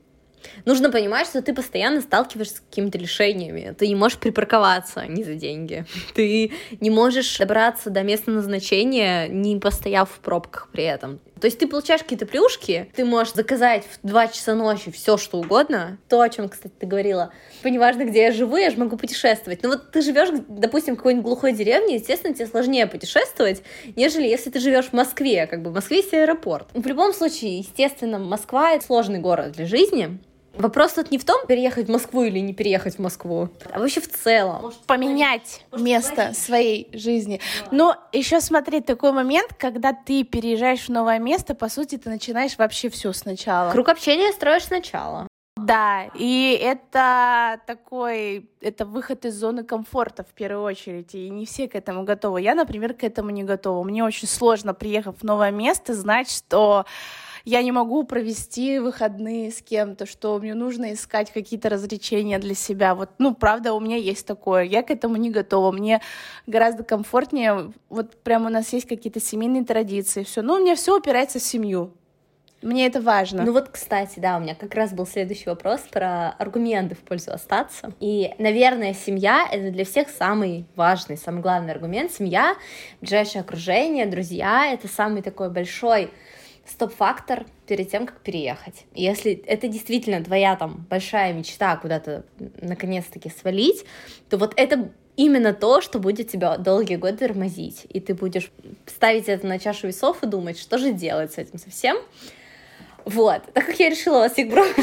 Нужно 0.65 0.91
понимать, 0.91 1.27
что 1.27 1.43
ты 1.43 1.55
постоянно 1.55 2.01
сталкиваешься 2.01 2.57
с 2.57 2.61
какими-то 2.61 2.99
решениями. 2.99 3.75
Ты 3.79 3.89
не 3.89 3.95
можешь 3.95 4.19
припарковаться 4.19 5.07
не 5.07 5.25
за 5.25 5.35
деньги. 5.35 5.85
Ты 6.15 6.53
не 6.81 6.91
можешь 6.91 7.39
добраться 7.39 7.91
до 7.91 8.03
места 8.03 8.31
назначения, 8.31 9.29
не 9.29 9.59
постояв 9.59 10.11
в 10.11 10.19
пробках 10.21 10.69
при 10.73 10.85
этом. 10.85 11.21
То 11.41 11.47
есть 11.47 11.59
ты 11.59 11.67
получаешь 11.67 12.03
какие-то 12.03 12.27
плюшки, 12.27 12.91
ты 12.95 13.05
можешь 13.05 13.35
заказать 13.35 13.85
в 13.85 14.07
2 14.07 14.29
часа 14.29 14.55
ночи 14.55 14.91
все 14.91 15.17
что 15.17 15.39
угодно. 15.39 15.99
То, 16.09 16.21
о 16.21 16.29
чем, 16.29 16.49
кстати, 16.49 16.73
ты 16.79 16.87
говорила. 16.87 17.33
Типа, 17.59 17.69
неважно, 17.69 18.05
где 18.05 18.23
я 18.23 18.33
живу, 18.33 18.57
я 18.57 18.71
же 18.71 18.77
могу 18.77 18.97
путешествовать. 18.97 19.63
Но 19.63 19.71
вот 19.71 19.93
ты 19.93 20.03
живешь, 20.03 20.29
допустим, 20.49 20.95
в 20.95 20.97
какой-нибудь 20.99 21.25
глухой 21.25 21.53
деревне, 21.53 21.97
естественно, 21.97 22.35
тебе 22.35 22.47
сложнее 22.47 22.87
путешествовать, 22.87 23.63
нежели 23.97 24.25
если 24.25 24.51
ты 24.51 24.61
живешь 24.61 24.87
в 24.87 24.93
Москве. 24.93 25.47
Как 25.47 25.63
бы 25.63 25.71
в 25.71 25.75
Москве 25.75 25.99
есть 25.99 26.13
аэропорт. 26.13 26.69
В 26.75 26.87
любом 26.87 27.13
случае, 27.13 27.59
естественно, 27.59 28.19
Москва— 28.19 28.73
это 28.73 28.85
сложный 28.85 29.21
город 29.21 29.53
для 29.53 29.67
жизни. 29.67 30.19
Вопрос 30.59 30.95
тут 30.95 31.13
не 31.13 31.19
в 31.19 31.25
том, 31.25 31.47
переехать 31.47 31.87
в 31.87 31.91
Москву 31.91 32.25
или 32.25 32.41
не 32.41 32.53
переехать 32.53 32.97
в 32.97 32.99
Москву, 32.99 33.49
а 33.73 33.79
вообще 33.79 34.01
в 34.01 34.11
целом. 34.11 34.63
Может, 34.63 34.81
поменять 34.81 35.65
может, 35.71 35.87
место 35.87 36.27
может, 36.27 36.39
своей 36.39 36.89
жизни. 36.93 37.41
Да. 37.61 37.69
Но 37.71 37.97
еще 38.13 38.41
смотри, 38.41 38.81
такой 38.81 39.13
момент, 39.13 39.55
когда 39.57 39.93
ты 39.93 40.25
переезжаешь 40.25 40.87
в 40.87 40.89
новое 40.89 41.21
место, 41.21 41.55
по 41.55 41.69
сути, 41.69 41.97
ты 41.97 42.11
начинаешь 42.11 42.59
вообще 42.59 42.91
все 42.91 43.13
сначала. 43.13 43.71
Круг 43.71 43.89
общения 43.89 44.33
строишь 44.33 44.65
сначала. 44.65 45.29
Да, 45.57 46.05
и 46.15 46.59
это 46.61 47.61
такой, 47.67 48.49
это 48.61 48.85
выход 48.85 49.25
из 49.25 49.35
зоны 49.35 49.65
комфорта 49.65 50.23
в 50.23 50.33
первую 50.35 50.63
очередь, 50.63 51.15
и 51.15 51.29
не 51.31 51.47
все 51.47 51.69
к 51.69 51.75
этому 51.75 52.05
готовы. 52.05 52.41
Я, 52.41 52.55
например, 52.55 52.95
к 52.95 53.03
этому 53.03 53.31
не 53.31 53.43
готова. 53.43 53.83
Мне 53.83 54.05
очень 54.05 54.29
сложно, 54.29 54.73
приехав 54.73 55.17
в 55.19 55.25
новое 55.25 55.51
место, 55.51 55.95
знать, 55.95 56.31
что 56.31 56.85
я 57.49 57.63
не 57.63 57.73
могу 57.73 58.05
провести 58.05 58.79
выходные 58.79 59.51
с 59.51 59.63
кем-то, 59.63 60.05
что 60.05 60.39
мне 60.39 60.53
нужно 60.53 60.93
искать 60.93 61.33
какие-то 61.33 61.71
развлечения 61.71 62.39
для 62.39 62.55
себя. 62.55 62.95
Вот, 62.95 63.09
ну, 63.17 63.35
правда, 63.35 63.73
у 63.73 63.81
меня 63.81 63.97
есть 63.97 64.27
такое. 64.27 64.65
Я 64.65 64.83
к 64.83 64.91
этому 64.91 65.17
не 65.17 65.31
готова. 65.31 65.73
Мне 65.73 66.03
гораздо 66.47 66.85
комфортнее. 66.85 67.73
Вот 67.89 68.17
прям 68.17 68.45
у 68.45 68.51
нас 68.51 68.71
есть 68.75 68.87
какие-то 68.87 69.19
семейные 69.19 69.65
традиции, 69.65 70.25
все. 70.25 70.43
Но 70.43 70.57
у 70.57 70.59
меня 70.59 70.77
все 70.77 70.99
упирается 70.99 71.39
в 71.39 71.43
семью. 71.43 71.95
Мне 72.61 72.87
это 72.87 73.01
важно. 73.01 73.45
Ну 73.45 73.53
вот, 73.53 73.71
кстати, 73.71 74.19
да, 74.19 74.37
у 74.37 74.41
меня 74.41 74.55
как 74.55 74.75
раз 74.75 74.93
был 74.93 75.07
следующий 75.07 75.49
вопрос 75.49 75.81
про 75.91 76.31
аргументы 76.39 76.97
в 76.97 76.99
пользу 76.99 77.33
остаться. 77.33 77.95
И, 77.99 78.35
наверное, 78.39 78.93
семья— 78.93 79.49
это 79.51 79.71
для 79.71 79.87
всех 79.87 80.11
самый 80.11 80.67
важный, 80.77 81.17
самый 81.17 81.41
главный 81.41 81.73
аргумент. 81.73 82.13
Семья, 82.13 82.57
ближайшее 83.01 83.41
окружение, 83.41 84.05
друзья— 84.05 84.67
это 84.73 84.87
самый 84.87 85.23
такой 85.23 85.51
большой 85.51 86.11
стоп-фактор 86.69 87.47
перед 87.67 87.91
тем, 87.91 88.07
как 88.07 88.21
переехать. 88.21 88.85
Если 88.95 89.33
это 89.33 89.69
действительно 89.69 90.23
твоя 90.23 90.57
там 90.57 90.87
большая 90.89 91.33
мечта 91.33 91.77
куда-то 91.77 92.25
наконец-таки 92.61 93.31
свалить, 93.31 93.85
то 94.29 94.39
вот 94.39 94.53
это 94.57 94.91
именно 95.17 95.53
то, 95.53 95.81
что 95.81 95.99
будет 95.99 96.31
тебя 96.31 96.57
долгие 96.57 96.97
годы 96.97 97.19
тормозить. 97.19 97.87
И 97.91 98.01
ты 98.01 98.15
будешь 98.15 98.51
ставить 98.87 99.29
это 99.29 99.47
на 99.47 99.59
чашу 99.59 99.89
весов 99.89 100.23
и 100.23 100.27
думать, 100.27 100.59
что 100.59 100.79
же 100.79 100.93
делать 100.93 101.33
с 101.33 101.39
этим 101.39 101.59
совсем. 101.59 101.97
Вот. 103.05 103.43
Так 103.53 103.67
как 103.67 103.81
я 103.81 103.89
решила 103.91 104.19
вас 104.19 104.33
всех 104.33 104.51
бросить, 104.51 104.77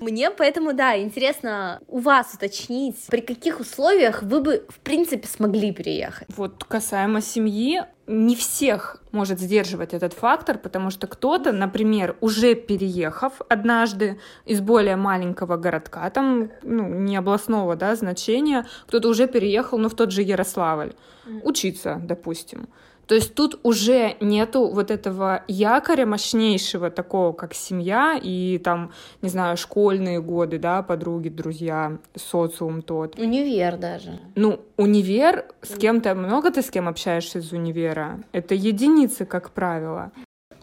Мне 0.00 0.30
поэтому, 0.30 0.72
да, 0.72 0.98
интересно 0.98 1.80
у 1.86 1.98
вас 1.98 2.32
уточнить, 2.34 2.96
при 3.08 3.20
каких 3.20 3.60
условиях 3.60 4.22
вы 4.22 4.40
бы, 4.40 4.66
в 4.68 4.80
принципе, 4.80 5.28
смогли 5.28 5.72
переехать. 5.72 6.26
Вот 6.34 6.64
касаемо 6.64 7.20
семьи, 7.20 7.82
не 8.06 8.34
всех 8.34 9.02
может 9.12 9.38
сдерживать 9.38 9.92
этот 9.92 10.14
фактор, 10.14 10.58
потому 10.58 10.90
что 10.90 11.06
кто-то, 11.06 11.52
например, 11.52 12.16
уже 12.20 12.54
переехав 12.54 13.40
однажды 13.48 14.18
из 14.46 14.60
более 14.60 14.96
маленького 14.96 15.56
городка, 15.56 16.08
там, 16.10 16.50
ну, 16.62 16.88
не 16.88 17.16
областного, 17.16 17.76
да, 17.76 17.94
значения, 17.94 18.66
кто-то 18.88 19.08
уже 19.08 19.28
переехал, 19.28 19.78
ну, 19.78 19.88
в 19.88 19.94
тот 19.94 20.12
же 20.12 20.22
Ярославль, 20.22 20.94
учиться, 21.42 22.00
допустим. 22.02 22.68
То 23.10 23.16
есть 23.16 23.34
тут 23.34 23.58
уже 23.64 24.14
нету 24.20 24.68
вот 24.68 24.92
этого 24.92 25.42
якоря 25.48 26.06
мощнейшего 26.06 26.92
такого, 26.92 27.32
как 27.32 27.54
семья 27.54 28.16
и 28.22 28.58
там, 28.58 28.92
не 29.20 29.28
знаю, 29.28 29.56
школьные 29.56 30.22
годы, 30.22 30.60
да, 30.60 30.80
подруги, 30.84 31.28
друзья, 31.28 31.98
социум 32.14 32.82
тот. 32.82 33.18
Универ 33.18 33.78
даже. 33.78 34.20
Ну, 34.36 34.60
универ, 34.76 35.46
с 35.60 35.76
кем-то, 35.76 36.14
много 36.14 36.52
ты 36.52 36.62
с 36.62 36.70
кем 36.70 36.86
общаешься 36.86 37.40
из 37.40 37.50
универа? 37.50 38.20
Это 38.30 38.54
единицы, 38.54 39.24
как 39.24 39.50
правило. 39.50 40.12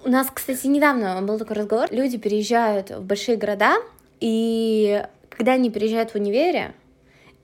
У 0.06 0.10
нас, 0.10 0.30
кстати, 0.34 0.68
недавно 0.68 1.22
был 1.24 1.38
такой 1.38 1.58
разговор. 1.58 1.90
Люди 1.92 2.18
переезжают 2.18 2.92
в 2.92 3.04
большие 3.04 3.36
города, 3.36 3.76
и 4.22 5.04
когда 5.32 5.52
они 5.52 5.70
переезжают 5.70 6.12
в 6.12 6.16
универе, 6.16 6.74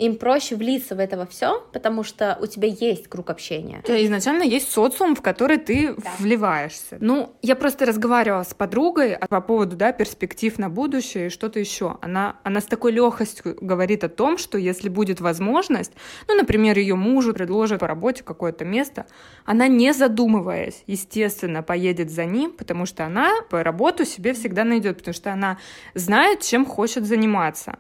им 0.06 0.18
проще 0.18 0.56
влиться 0.56 0.96
в 0.96 1.00
это 1.00 1.26
все, 1.28 1.62
потому 1.72 2.04
что 2.04 2.38
у 2.42 2.46
тебя 2.46 2.68
есть 2.68 3.08
круг 3.08 3.30
общения. 3.30 3.80
У 3.84 3.88
тебя 3.88 4.06
изначально 4.06 4.44
есть 4.44 4.70
социум, 4.70 5.16
в 5.16 5.22
который 5.22 5.58
ты 5.58 5.96
да. 5.96 6.12
вливаешься. 6.20 6.98
Ну, 7.00 7.34
я 7.42 7.56
просто 7.56 7.86
разговаривала 7.86 8.44
с 8.44 8.54
подругой 8.54 9.18
по 9.30 9.40
поводу, 9.40 9.78
да, 9.78 9.94
перспектив 9.94 10.58
на 10.60 10.70
будущее 10.70 11.28
и 11.28 11.30
что-то 11.30 11.60
еще. 11.60 11.98
Она, 12.02 12.36
она 12.44 12.60
с 12.60 12.66
такой 12.66 12.92
легкостью 12.92 13.58
говорит 13.62 14.04
о 14.04 14.10
том, 14.10 14.38
что 14.38 14.58
если 14.58 14.90
будет 14.90 15.22
возможность, 15.22 15.94
ну, 16.28 16.36
например, 16.36 16.78
ее 16.78 16.96
мужу 16.96 17.34
предложат 17.34 17.80
по 17.80 17.88
работе 17.88 18.24
какое-то 18.24 18.66
место, 18.66 19.06
она 19.46 19.68
не 19.68 19.94
задумываясь, 19.94 20.84
естественно, 20.86 21.64
поедет 21.64 22.12
за 22.12 22.26
ним, 22.26 22.52
потому 22.52 22.86
что 22.86 23.06
она 23.06 23.32
по 23.50 23.64
работу 23.64 24.04
себе 24.06 24.34
всегда 24.34 24.66
найдет, 24.66 24.98
потому 24.98 25.14
что 25.14 25.32
она 25.32 25.58
знает, 25.94 26.42
чем 26.42 26.66
хочет 26.66 27.06
заниматься. 27.06 27.78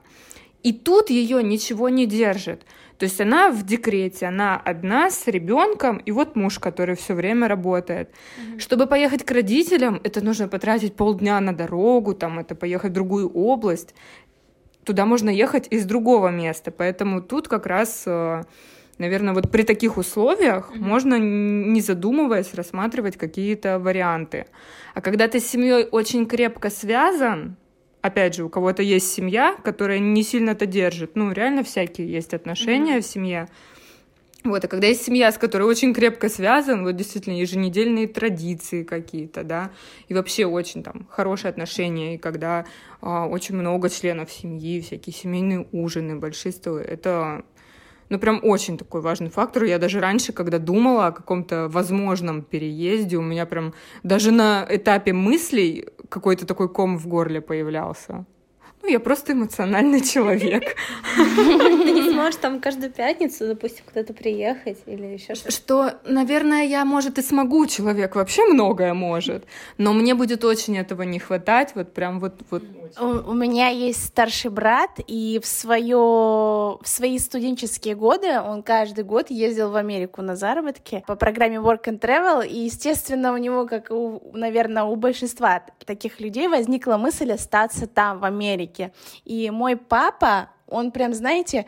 И 0.63 0.71
тут 0.71 1.09
ее 1.09 1.43
ничего 1.43 1.89
не 1.89 2.05
держит. 2.05 2.65
То 2.97 3.05
есть 3.05 3.19
она 3.19 3.49
в 3.49 3.65
декрете, 3.65 4.27
она 4.27 4.55
одна 4.55 5.09
с 5.09 5.27
ребенком, 5.27 5.97
и 5.97 6.11
вот 6.11 6.35
муж, 6.37 6.59
который 6.59 6.95
все 6.95 7.13
время 7.13 7.49
работает. 7.49 8.09
Mm-hmm. 8.09 8.59
Чтобы 8.59 8.87
поехать 8.87 9.25
к 9.25 9.31
родителям, 9.31 9.99
это 10.03 10.23
нужно 10.23 10.47
потратить 10.47 10.95
полдня 10.95 11.41
на 11.41 11.53
дорогу, 11.53 12.13
там 12.13 12.39
это 12.39 12.55
поехать 12.55 12.91
в 12.91 12.93
другую 12.93 13.29
область. 13.29 13.93
Туда 14.85 15.05
можно 15.05 15.29
ехать 15.29 15.67
из 15.69 15.85
другого 15.85 16.29
места. 16.29 16.71
Поэтому 16.71 17.21
тут 17.21 17.49
как 17.49 17.65
раз, 17.65 18.03
э, 18.05 18.43
наверное, 18.99 19.33
вот 19.33 19.51
при 19.51 19.63
таких 19.63 19.97
условиях 19.97 20.71
mm-hmm. 20.71 20.79
можно, 20.79 21.19
не 21.19 21.81
задумываясь, 21.81 22.53
рассматривать 22.53 23.17
какие-то 23.17 23.79
варианты. 23.79 24.45
А 24.93 25.01
когда 25.01 25.27
ты 25.27 25.41
с 25.41 25.45
семьей 25.45 25.87
очень 25.91 26.25
крепко 26.25 26.69
связан, 26.69 27.57
опять 28.03 28.35
же, 28.35 28.43
у 28.43 28.49
кого-то 28.49 28.83
есть 28.83 29.11
семья, 29.11 29.55
которая 29.63 29.97
не 29.97 30.23
сильно 30.23 30.51
это 30.51 30.65
держит. 30.65 31.15
Ну, 31.15 31.31
реально 31.31 31.63
всякие 31.63 32.11
есть 32.11 32.33
отношения 32.33 32.97
mm-hmm. 32.97 33.01
в 33.01 33.05
семье. 33.05 33.47
Вот, 34.43 34.65
а 34.65 34.67
когда 34.67 34.87
есть 34.87 35.05
семья, 35.05 35.31
с 35.31 35.37
которой 35.37 35.63
очень 35.63 35.93
крепко 35.93 36.27
связан, 36.27 36.83
вот 36.83 36.97
действительно 36.97 37.39
еженедельные 37.39 38.09
традиции 38.09 38.83
какие-то, 38.83 39.45
да, 39.45 39.71
и 40.09 40.13
вообще 40.13 40.45
очень 40.45 40.83
там 40.83 41.07
хорошие 41.09 41.49
отношения, 41.49 42.15
и 42.15 42.17
когда 42.17 42.65
э, 43.01 43.07
очень 43.07 43.55
много 43.55 43.89
членов 43.89 44.29
семьи, 44.29 44.81
всякие 44.81 45.13
семейные 45.13 45.65
ужины, 45.71 46.17
большие 46.17 46.51
столы, 46.51 46.81
это 46.81 47.45
ну, 48.09 48.19
прям 48.19 48.41
очень 48.43 48.77
такой 48.77 49.01
важный 49.01 49.29
фактор. 49.29 49.63
Я 49.63 49.79
даже 49.79 49.99
раньше, 49.99 50.33
когда 50.33 50.59
думала 50.59 51.07
о 51.07 51.11
каком-то 51.11 51.67
возможном 51.69 52.43
переезде, 52.43 53.17
у 53.17 53.21
меня 53.21 53.45
прям 53.45 53.73
даже 54.03 54.31
на 54.31 54.67
этапе 54.69 55.13
мыслей 55.13 55.87
какой-то 56.13 56.45
такой 56.45 56.69
ком 56.69 56.97
в 56.97 57.07
горле 57.07 57.41
появлялся. 57.41 58.25
Ну, 58.83 58.89
я 58.89 58.99
просто 58.99 59.31
эмоциональный 59.31 60.01
человек. 60.13 60.75
Ты 61.15 61.91
не 61.91 62.11
сможешь 62.11 62.35
там 62.35 62.59
каждую 62.59 62.91
пятницу, 62.91 63.47
допустим, 63.47 63.85
куда-то 63.85 64.13
приехать 64.13 64.79
или 64.85 65.05
еще 65.05 65.35
что-то? 65.35 65.51
Что, 65.51 65.91
наверное, 66.05 66.65
я, 66.65 66.83
может, 66.83 67.17
и 67.17 67.21
смогу, 67.21 67.65
человек 67.65 68.15
вообще 68.15 68.43
многое 68.43 68.93
может, 68.93 69.45
но 69.77 69.93
мне 69.93 70.15
будет 70.15 70.43
очень 70.43 70.77
этого 70.77 71.03
не 71.03 71.19
хватать, 71.19 71.71
вот 71.75 71.93
прям 71.93 72.19
вот... 72.19 72.33
вот. 72.51 72.63
У, 72.99 73.31
у 73.31 73.33
меня 73.33 73.69
есть 73.69 74.05
старший 74.05 74.51
брат, 74.51 74.99
и 75.07 75.39
в, 75.41 75.47
свое, 75.47 75.95
в 75.95 76.83
свои 76.83 77.17
студенческие 77.19 77.95
годы 77.95 78.37
он 78.41 78.63
каждый 78.63 79.05
год 79.05 79.29
ездил 79.29 79.71
в 79.71 79.77
Америку 79.77 80.21
на 80.21 80.35
заработки 80.35 81.05
по 81.07 81.15
программе 81.15 81.57
Work 81.57 81.85
and 81.85 81.99
Travel, 82.01 82.45
и, 82.45 82.65
естественно, 82.65 83.33
у 83.33 83.37
него, 83.37 83.65
как, 83.65 83.91
у, 83.91 84.21
наверное, 84.33 84.83
у 84.83 84.97
большинства 84.97 85.63
таких 85.85 86.19
людей 86.19 86.49
возникла 86.49 86.97
мысль 86.97 87.31
остаться 87.31 87.87
там, 87.87 88.19
в 88.19 88.25
Америке 88.25 88.72
Америке. 88.73 88.93
И 89.25 89.49
мой 89.51 89.75
папа, 89.75 90.49
он 90.67 90.91
прям, 90.91 91.13
знаете, 91.13 91.65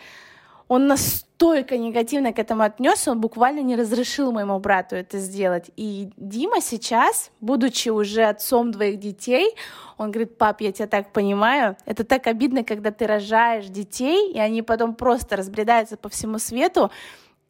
он 0.68 0.88
настолько 0.88 1.78
негативно 1.78 2.34
к 2.34 2.40
этому 2.40 2.64
отнесся, 2.64 3.12
он 3.12 3.22
буквально 3.22 3.60
не 3.60 3.76
разрешил 3.76 4.32
моему 4.32 4.60
брату 4.60 4.96
это 4.96 5.20
сделать. 5.20 5.70
И 5.76 6.10
Дима 6.18 6.60
сейчас, 6.60 7.32
будучи 7.40 7.90
уже 7.90 8.24
отцом 8.24 8.72
двоих 8.72 9.00
детей, 9.00 9.56
он 9.98 10.12
говорит, 10.12 10.38
пап, 10.38 10.62
я 10.62 10.72
тебя 10.72 10.88
так 10.88 11.12
понимаю, 11.12 11.78
это 11.86 12.04
так 12.04 12.26
обидно, 12.28 12.64
когда 12.64 12.92
ты 12.92 13.06
рожаешь 13.06 13.68
детей, 13.68 14.32
и 14.34 14.40
они 14.40 14.64
потом 14.64 14.96
просто 14.96 15.36
разбредаются 15.36 15.98
по 15.98 16.10
всему 16.10 16.40
свету, 16.40 16.90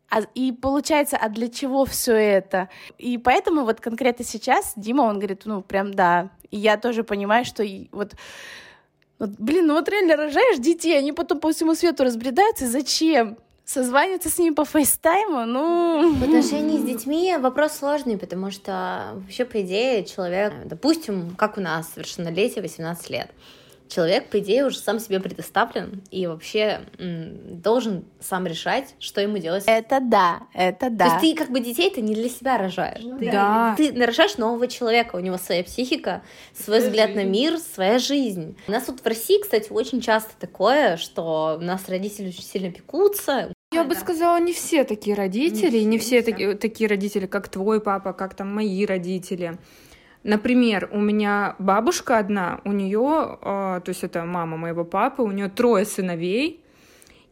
а, 0.10 0.22
и 0.36 0.52
получается, 0.52 1.18
а 1.18 1.30
для 1.30 1.48
чего 1.48 1.86
все 1.86 2.14
это? 2.14 2.70
И 3.00 3.18
поэтому 3.18 3.64
вот 3.64 3.82
конкретно 3.82 4.24
сейчас 4.24 4.74
Дима, 4.76 5.02
он 5.02 5.16
говорит, 5.16 5.44
ну 5.46 5.62
прям 5.62 5.94
да. 5.94 6.30
И 6.52 6.58
я 6.58 6.78
тоже 6.78 7.04
понимаю, 7.04 7.44
что 7.44 7.64
вот 7.92 8.14
вот, 9.20 9.30
блин, 9.38 9.68
ну 9.68 9.76
вот 9.76 9.88
реально 9.88 10.18
рожаешь 10.18 10.60
детей, 10.60 10.98
они 10.98 11.14
потом 11.14 11.40
по 11.40 11.52
всему 11.52 11.74
свету 11.76 12.04
разбредаются, 12.04 12.68
зачем? 12.68 13.38
Созваниваться 13.64 14.30
с 14.30 14.38
ними 14.38 14.54
по 14.54 14.66
фейстайму, 14.66 15.46
ну... 15.46 16.14
В 16.14 16.24
отношении 16.24 16.78
с 16.78 16.84
детьми 16.84 17.36
вопрос 17.40 17.74
сложный, 17.74 18.18
потому 18.18 18.52
что 18.52 19.14
вообще, 19.16 19.46
по 19.46 19.62
идее, 19.62 20.04
человек, 20.04 20.54
допустим, 20.66 21.36
как 21.36 21.58
у 21.58 21.62
нас, 21.62 21.94
совершеннолетие, 21.94 22.62
18 22.62 23.10
лет, 23.10 23.32
человек, 23.88 24.30
по 24.30 24.40
идее, 24.40 24.66
уже 24.66 24.78
сам 24.78 25.00
себе 25.00 25.20
предоставлен 25.20 26.04
и 26.12 26.28
вообще 26.28 26.82
должен 26.98 28.06
сам 28.20 28.48
решать, 28.48 28.96
что 29.00 29.22
ему 29.22 29.38
делать. 29.38 29.64
Это 29.68 30.00
да, 30.02 30.42
это 30.54 30.90
да. 30.90 31.06
То 31.06 31.12
есть 31.12 31.22
ты 31.22 31.44
как 31.44 31.52
бы 31.52 31.60
детей-то 31.60 32.02
не 32.02 32.14
для 32.14 32.30
себя 32.30 32.58
рожаешь. 32.58 33.04
Ну, 33.04 33.18
ты, 33.18 33.32
да. 33.32 33.76
Ты 33.78 33.94
рожаешь 34.06 34.38
нового 34.38 34.68
человека, 34.68 35.16
у 35.16 35.20
него 35.20 35.38
своя 35.38 35.64
психика, 35.64 36.24
свой 36.54 36.80
своя 36.80 36.90
взгляд 36.90 37.10
жизнь. 37.10 37.20
на 37.20 37.24
мир, 37.24 37.58
своя 37.58 38.00
жизнь. 38.00 38.58
У 38.68 38.72
нас 38.72 38.84
тут 38.84 39.02
в 39.02 39.06
России, 39.06 39.42
кстати, 39.42 39.72
очень 39.72 40.02
часто 40.02 40.32
такое, 40.40 40.98
что 40.98 41.58
у 41.60 41.64
нас 41.64 41.88
родители 41.88 42.30
очень 42.30 42.44
сильно 42.44 42.72
пекутся, 42.72 43.52
я 43.74 43.84
бы 43.84 43.96
сказала, 43.96 44.40
не 44.40 44.54
все 44.54 44.86
такие 44.86 45.18
родители, 45.18 45.80
не 45.80 45.98
все, 45.98 46.22
не 46.22 46.24
все, 46.24 46.34
все. 46.34 46.56
такие 46.56 46.88
родители, 46.88 47.26
как 47.26 47.50
твой 47.50 47.82
папа, 47.82 48.14
как 48.14 48.34
там 48.34 48.54
мои 48.54 48.86
родители. 48.86 49.58
Например, 50.26 50.90
у 50.92 51.00
меня 51.00 51.56
бабушка 51.60 52.18
одна, 52.18 52.60
у 52.64 52.72
нее, 52.72 53.38
то 53.42 53.84
есть 53.86 54.04
это 54.04 54.26
мама 54.26 54.58
моего 54.58 54.84
папы, 54.84 55.22
у 55.22 55.30
нее 55.30 55.50
трое 55.50 55.86
сыновей, 55.86 56.64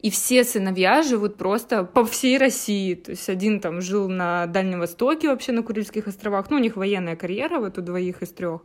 и 0.00 0.10
все 0.10 0.44
сыновья 0.44 1.02
живут 1.02 1.36
просто 1.36 1.82
по 1.82 2.04
всей 2.04 2.38
России. 2.38 2.94
То 2.94 3.10
есть 3.10 3.28
один 3.28 3.58
там 3.58 3.80
жил 3.80 4.08
на 4.08 4.46
Дальнем 4.46 4.78
Востоке, 4.78 5.28
вообще 5.28 5.50
на 5.50 5.64
Курильских 5.64 6.06
островах. 6.06 6.50
Ну, 6.50 6.56
у 6.56 6.60
них 6.60 6.76
военная 6.76 7.16
карьера, 7.16 7.58
вот 7.58 7.78
у 7.78 7.82
двоих 7.82 8.22
из 8.22 8.28
трех. 8.28 8.60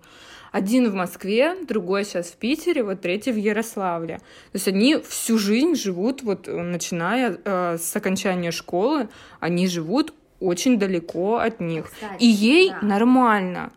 Один 0.51 0.91
в 0.91 0.93
Москве, 0.93 1.55
другой 1.67 2.05
сейчас 2.05 2.27
в 2.27 2.35
Питере, 2.35 2.83
вот 2.83 3.01
третий 3.01 3.31
в 3.31 3.37
Ярославле. 3.37 4.17
То 4.17 4.55
есть 4.55 4.67
они 4.67 4.97
всю 4.97 5.39
жизнь 5.39 5.73
живут, 5.73 6.21
вот 6.21 6.45
начиная 6.45 7.39
э, 7.43 7.77
с 7.79 7.95
окончания 7.95 8.51
школы, 8.51 9.09
они 9.39 9.67
живут 9.67 10.13
очень 10.39 10.77
далеко 10.77 11.37
от 11.37 11.59
них. 11.59 11.85
Кстати, 11.85 12.23
и 12.23 12.27
ей 12.27 12.69
да. 12.69 12.79
нормально 12.85 13.71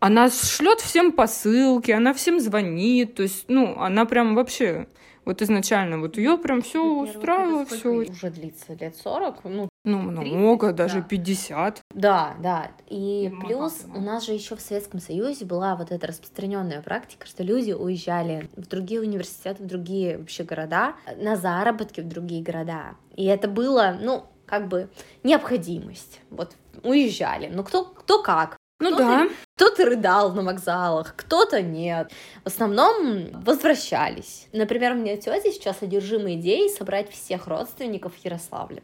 она 0.00 0.30
шлет 0.30 0.80
всем 0.80 1.12
посылки, 1.12 1.90
она 1.90 2.12
всем 2.14 2.40
звонит, 2.40 3.14
то 3.14 3.22
есть, 3.22 3.46
ну, 3.48 3.78
она 3.78 4.04
прям 4.04 4.34
вообще 4.34 4.86
вот 5.26 5.42
изначально 5.42 5.98
вот 5.98 6.18
ее 6.18 6.38
прям 6.38 6.62
все 6.62 6.82
устраивало, 6.82 7.66
все. 7.66 7.88
Уже 7.90 8.30
длится 8.30 8.74
лет 8.74 8.96
40, 8.96 9.44
ну, 9.44 9.68
ну 9.84 10.20
30, 10.20 10.32
много, 10.32 10.72
даже 10.72 11.00
да. 11.00 11.02
50. 11.02 11.80
Да, 11.94 12.36
да. 12.40 12.70
И 12.88 13.28
ну, 13.32 13.40
плюс 13.40 13.84
у 13.92 14.00
нас 14.00 14.24
же 14.24 14.32
еще 14.32 14.54
в 14.54 14.60
Советском 14.60 15.00
Союзе 15.00 15.44
была 15.44 15.74
вот 15.74 15.90
эта 15.90 16.06
распространенная 16.06 16.80
практика, 16.80 17.26
что 17.26 17.42
люди 17.42 17.72
уезжали 17.72 18.48
в 18.56 18.68
другие 18.68 19.00
университеты, 19.00 19.64
в 19.64 19.66
другие 19.66 20.16
вообще 20.18 20.44
города, 20.44 20.94
на 21.16 21.34
заработки 21.34 22.00
в 22.00 22.08
другие 22.08 22.44
города. 22.44 22.94
И 23.16 23.24
это 23.24 23.48
было, 23.48 23.98
ну, 24.00 24.26
как 24.46 24.68
бы 24.68 24.88
необходимость. 25.24 26.20
Вот 26.30 26.54
уезжали. 26.84 27.50
Ну, 27.52 27.64
кто, 27.64 27.84
кто 27.84 28.22
как. 28.22 28.55
Ну 28.78 28.96
да. 28.96 29.28
Кто-то 29.56 29.86
рыдал 29.86 30.32
на 30.34 30.42
вокзалах, 30.42 31.14
кто-то 31.16 31.62
нет. 31.62 32.12
В 32.44 32.48
основном 32.48 33.30
возвращались. 33.32 34.48
Например, 34.52 34.92
у 34.92 34.96
меня 34.96 35.16
тетя 35.16 35.50
сейчас 35.50 35.78
одержима 35.80 36.34
идеей 36.34 36.68
собрать 36.68 37.10
всех 37.10 37.46
родственников 37.46 38.12
в 38.14 38.24
Ярославле. 38.24 38.82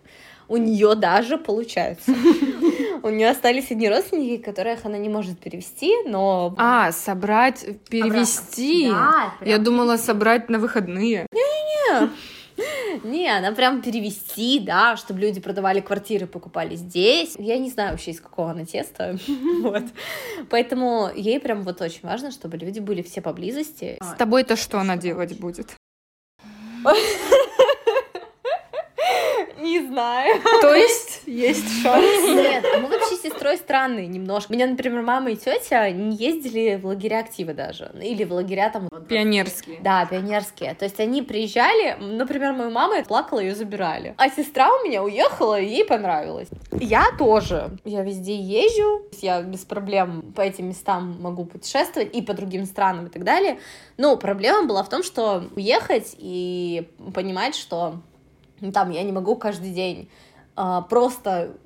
У 0.49 0.57
нее 0.57 0.95
даже 0.95 1.37
получается. 1.37 2.13
У 3.03 3.09
нее 3.09 3.31
остались 3.31 3.71
одни 3.71 3.89
родственники, 3.89 4.43
которых 4.43 4.85
она 4.85 4.97
не 4.97 5.09
может 5.09 5.39
перевести, 5.39 5.93
но... 6.07 6.55
А, 6.57 6.93
собрать, 6.93 7.67
перевести? 7.89 8.85
Я 9.45 9.59
думала, 9.59 9.97
собрать 9.97 10.49
на 10.49 10.59
выходные. 10.59 11.27
Не-не-не. 11.33 12.11
Не, 13.05 13.29
она 13.29 13.53
прям 13.53 13.83
перевести, 13.83 14.61
да, 14.61 14.97
чтобы 14.97 15.21
люди 15.21 15.41
продавали 15.41 15.81
квартиры, 15.81 16.27
покупали 16.27 16.77
здесь. 16.77 17.35
Я 17.39 17.59
не 17.59 17.71
знаю 17.71 17.93
вообще, 17.93 18.11
из 18.13 18.21
какого 18.21 18.51
она 18.51 18.65
теста. 18.65 19.19
Вот. 19.63 19.85
Поэтому 20.51 21.11
ей 21.15 21.39
прям 21.41 21.63
вот 21.63 21.81
очень 21.81 22.01
важно, 22.03 22.31
чтобы 22.31 22.57
люди 22.57 22.81
были 22.81 23.03
все 23.03 23.21
поблизости. 23.21 23.97
С 24.01 24.17
тобой-то 24.17 24.57
что 24.57 24.79
она 24.81 24.97
делать 24.97 25.39
будет? 25.39 25.77
Не 29.61 29.87
знаю. 29.87 30.43
То 30.61 30.75
есть 30.75 31.12
есть 31.33 31.69
шанс? 31.83 32.05
Нет, 32.05 32.65
а 32.75 32.79
мы 32.79 32.89
вообще 32.89 33.17
с 33.17 33.23
сестрой 33.23 33.57
странные 33.57 34.07
немножко. 34.07 34.53
У 34.53 34.55
меня, 34.55 34.67
например, 34.67 35.03
мама 35.03 35.31
и 35.31 35.37
тетя 35.37 35.91
не 35.91 36.17
ездили 36.17 36.79
в 36.81 36.87
лагеря 36.87 37.21
актива 37.21 37.55
даже. 37.55 37.91
Или 38.01 38.25
в 38.25 38.33
лагеря 38.33 38.71
там... 38.71 38.89
Пионерские. 39.09 39.81
Да, 39.81 40.05
пионерские. 40.07 40.75
То 40.75 40.85
есть 40.85 41.01
они 41.01 41.23
приезжали, 41.23 41.97
например, 42.01 42.53
мою 42.53 42.71
маму 42.71 42.93
плакала, 43.05 43.41
ее 43.41 43.55
забирали. 43.55 44.15
А 44.19 44.29
сестра 44.29 44.69
у 44.71 44.85
меня 44.87 45.03
уехала, 45.03 45.59
и 45.59 45.67
ей 45.67 45.85
понравилось. 45.85 46.49
Я 46.73 47.07
тоже. 47.19 47.77
Я 47.85 48.03
везде 48.03 48.37
езжу, 48.37 49.07
я 49.21 49.43
без 49.43 49.61
проблем 49.61 50.33
по 50.35 50.41
этим 50.41 50.69
местам 50.69 51.17
могу 51.21 51.45
путешествовать 51.45 52.15
и 52.15 52.23
по 52.23 52.35
другим 52.35 52.67
странам 52.67 53.07
и 53.07 53.11
так 53.11 53.25
далее. 53.25 53.59
Но 53.97 54.17
проблема 54.17 54.67
была 54.67 54.83
в 54.83 54.89
том, 54.89 55.03
что 55.03 55.45
уехать 55.57 56.15
и 56.19 56.89
понимать, 57.15 57.55
что 57.55 58.01
там 58.73 58.91
я 58.91 59.03
не 59.03 59.13
могу 59.13 59.37
каждый 59.37 59.71
день 59.71 60.09
просто 60.55 61.57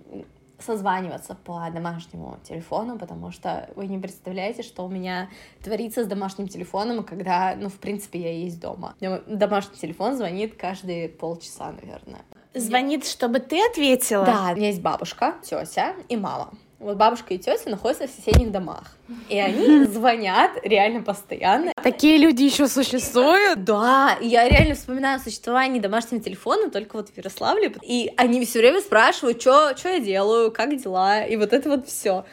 созваниваться 0.59 1.35
по 1.35 1.69
домашнему 1.71 2.38
телефону, 2.43 2.99
потому 2.99 3.31
что 3.31 3.69
вы 3.76 3.87
не 3.88 3.99
представляете, 3.99 4.62
что 4.62 4.87
у 4.87 4.88
меня 4.88 5.28
творится 5.62 6.02
с 6.02 6.07
домашним 6.07 6.49
телефоном, 6.49 7.05
когда, 7.05 7.55
ну, 7.57 7.69
в 7.69 7.75
принципе, 7.75 8.21
я 8.21 8.33
есть 8.33 8.59
дома. 8.59 8.95
Домашний 9.26 9.76
телефон 9.76 10.16
звонит 10.16 10.57
каждые 10.57 11.11
полчаса, 11.11 11.73
наверное. 11.73 12.23
Звонит, 12.55 13.07
чтобы 13.07 13.40
ты 13.40 13.62
ответила? 13.66 14.25
Да, 14.25 14.49
у 14.52 14.57
меня 14.57 14.69
есть 14.69 14.81
бабушка, 14.81 15.35
тетя 15.43 15.95
и 16.09 16.16
мама. 16.16 16.55
Вот 16.87 16.99
бабушка 16.99 17.35
и 17.35 17.38
тетя 17.38 17.69
находятся 17.69 18.07
в 18.07 18.11
соседних 18.11 18.52
домах. 18.52 18.85
И 19.28 19.37
они 19.40 19.85
звонят 19.93 20.52
реально 20.62 21.02
постоянно. 21.02 21.73
Такие 21.83 22.16
люди 22.16 22.45
еще 22.45 22.69
существуют? 22.69 23.64
Да, 23.64 24.16
я 24.21 24.49
реально 24.49 24.76
вспоминаю 24.76 25.19
существование 25.19 25.83
домашнего 25.83 26.23
телефона 26.23 26.71
только 26.71 26.95
вот 26.95 27.09
в 27.09 27.16
Ярославле. 27.16 27.75
И 27.83 28.12
они 28.16 28.45
все 28.47 28.61
время 28.61 28.81
спрашивают, 28.81 29.40
что 29.40 29.75
я 29.83 29.99
делаю, 29.99 30.52
как 30.52 30.81
дела, 30.81 31.25
и 31.25 31.35
вот 31.35 31.52
это 31.52 31.69
вот 31.71 31.88
все. 31.88 32.25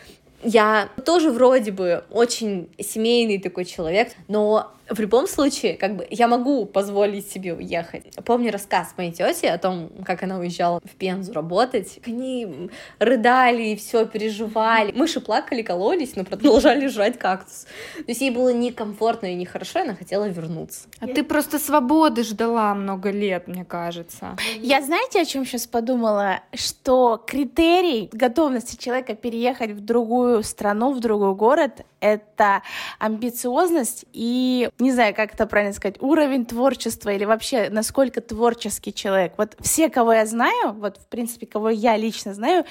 Я 0.44 0.90
тоже 1.04 1.32
вроде 1.32 1.72
бы 1.72 2.04
очень 2.12 2.70
семейный 2.78 3.40
такой 3.40 3.66
человек, 3.66 4.12
но 4.28 4.72
в 4.90 5.00
любом 5.00 5.28
случае, 5.28 5.76
как 5.76 5.96
бы, 5.96 6.08
я 6.10 6.28
могу 6.28 6.66
позволить 6.66 7.30
себе 7.30 7.54
уехать. 7.54 8.04
Помню 8.26 8.52
рассказ 8.52 8.94
моей 8.98 9.12
тети 9.12 9.46
о 9.46 9.58
том, 9.58 9.90
как 10.06 10.24
она 10.24 10.38
уезжала 10.40 10.80
в 10.84 10.96
Пензу 10.96 11.34
работать. 11.34 12.00
Они 12.06 12.70
рыдали 13.00 13.64
и 13.64 13.76
все 13.76 14.06
переживали. 14.06 14.92
Мыши 14.92 15.22
плакали, 15.22 15.62
кололись, 15.62 16.16
но 16.16 16.24
продолжали 16.24 16.88
жрать 16.88 17.18
кактус. 17.18 17.66
То 17.96 18.04
есть 18.08 18.22
ей 18.22 18.32
было 18.32 18.54
некомфортно 18.54 19.28
и 19.28 19.36
нехорошо, 19.36 19.80
и 19.80 19.82
она 19.84 19.96
хотела 19.96 20.28
вернуться. 20.28 20.88
А 21.00 21.08
ты 21.08 21.24
просто 21.24 21.60
свободы 21.60 22.24
ждала 22.24 22.74
много 22.76 23.10
лет, 23.12 23.48
мне 23.48 23.66
кажется. 23.66 24.36
Я 24.58 24.82
знаете, 24.82 25.22
о 25.22 25.26
чем 25.26 25.46
сейчас 25.46 25.68
подумала? 25.68 26.42
Что 26.54 27.24
критерий 27.26 28.10
готовности 28.12 28.76
человека 28.76 29.16
переехать 29.16 29.72
в 29.72 29.80
другую 29.80 30.44
страну, 30.44 30.92
в 30.94 31.00
другой 31.00 31.36
город, 31.36 31.86
это 32.04 32.64
амбициозность 33.00 34.06
и 34.12 34.70
не 34.78 34.92
знаю, 34.92 35.16
как 35.16 35.34
это 35.34 35.48
правильно 35.48 35.74
сказать, 35.74 36.02
уровень 36.02 36.46
творчества 36.46 37.10
или 37.10 37.24
вообще 37.24 37.70
насколько 37.70 38.20
творческий 38.20 38.94
человек. 38.94 39.34
Вот 39.38 39.56
все, 39.62 39.90
кого 39.90 40.12
я 40.14 40.26
знаю, 40.26 40.74
вот 40.74 40.98
в 40.98 41.08
принципе, 41.08 41.46
кого 41.48 41.70
я 41.70 41.96
лично 41.96 42.34
знаю, 42.34 42.66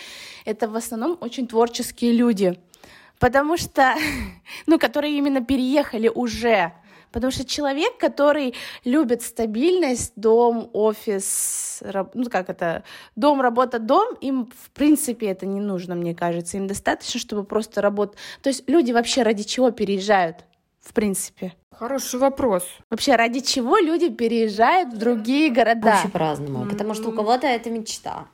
это 0.44 0.68
в 0.68 0.76
основном 0.76 1.16
очень 1.20 1.48
творческие 1.48 2.12
люди. 2.12 2.58
Потому 3.18 3.56
что, 3.56 3.94
ну, 4.66 4.78
которые 4.78 5.16
именно 5.16 5.42
переехали 5.42 6.08
уже. 6.08 6.72
Потому 7.12 7.30
что 7.30 7.44
человек, 7.44 7.98
который 7.98 8.54
любит 8.84 9.22
стабильность, 9.22 10.12
дом, 10.16 10.70
офис, 10.72 11.78
раб, 11.82 12.12
ну 12.14 12.28
как 12.30 12.48
это, 12.48 12.84
дом, 13.16 13.40
работа, 13.40 13.78
дом, 13.78 14.14
им 14.20 14.50
в 14.64 14.70
принципе 14.70 15.26
это 15.26 15.46
не 15.46 15.60
нужно, 15.60 15.94
мне 15.94 16.14
кажется. 16.14 16.56
Им 16.56 16.66
достаточно, 16.66 17.20
чтобы 17.20 17.44
просто 17.44 17.80
работать. 17.80 18.16
То 18.42 18.48
есть 18.48 18.68
люди 18.68 18.92
вообще 18.92 19.22
ради 19.22 19.42
чего 19.42 19.70
переезжают? 19.70 20.44
в 20.82 20.92
принципе? 20.92 21.54
Хороший 21.70 22.20
вопрос. 22.20 22.64
Вообще, 22.90 23.16
ради 23.16 23.40
чего 23.40 23.78
люди 23.78 24.08
переезжают 24.10 24.92
в 24.92 24.98
другие 24.98 25.50
города? 25.50 25.92
Вообще 25.92 26.08
по-разному, 26.08 26.68
потому 26.68 26.94
что 26.94 27.08
у 27.08 27.12
кого-то 27.12 27.46
это 27.46 27.70
мечта. 27.70 28.26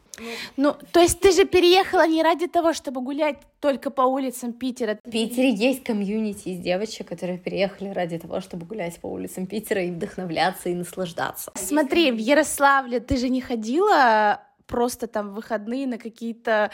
Ну, 0.57 0.77
то 0.93 1.01
есть 1.01 1.21
ты 1.21 1.33
же 1.33 1.45
переехала 1.45 2.07
не 2.07 2.23
ради 2.23 2.47
того, 2.47 2.73
чтобы 2.73 3.01
гулять 3.01 3.37
только 3.61 3.91
по 3.91 4.03
улицам 4.03 4.53
Питера. 4.53 4.99
В 5.05 5.11
Питере 5.11 5.53
есть 5.53 5.85
комьюнити 5.85 6.49
из 6.49 6.61
девочек, 6.61 7.09
которые 7.09 7.39
переехали 7.39 7.91
ради 7.91 8.19
того, 8.19 8.41
чтобы 8.41 8.67
гулять 8.67 8.99
по 9.01 9.07
улицам 9.07 9.47
Питера 9.47 9.83
и 9.83 9.91
вдохновляться 9.91 10.69
и 10.69 10.75
наслаждаться. 10.75 11.53
Смотри, 11.55 12.13
в 12.13 12.19
Ярославле 12.19 13.01
ты 13.01 13.17
же 13.17 13.29
не 13.29 13.41
ходила 13.41 14.43
просто 14.67 15.07
там 15.07 15.31
в 15.31 15.35
выходные 15.35 15.87
на 15.87 15.99
какие-то 15.99 16.71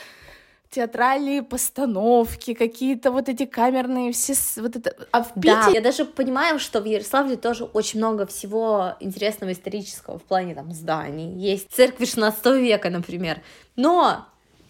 театральные 0.75 1.43
постановки, 1.43 2.55
какие-то 2.55 3.13
вот 3.13 3.29
эти 3.29 3.47
камерные 3.47 4.13
все 4.13 4.35
вот 4.57 4.77
это. 4.77 4.97
А 5.13 5.23
в 5.23 5.33
Питере 5.35 5.55
да, 5.55 5.71
я 5.71 5.81
даже 5.81 6.05
понимаю, 6.05 6.59
что 6.59 6.81
в 6.81 6.85
Ярославле 6.85 7.37
тоже 7.37 7.65
очень 7.65 8.01
много 8.01 8.27
всего 8.27 8.95
интересного 9.01 9.53
исторического 9.53 10.19
в 10.19 10.23
плане 10.23 10.55
там 10.55 10.73
зданий. 10.73 11.33
Есть 11.39 11.71
церковь 11.71 12.09
16 12.09 12.47
века, 12.57 12.91
например. 12.91 13.41
Но 13.77 14.27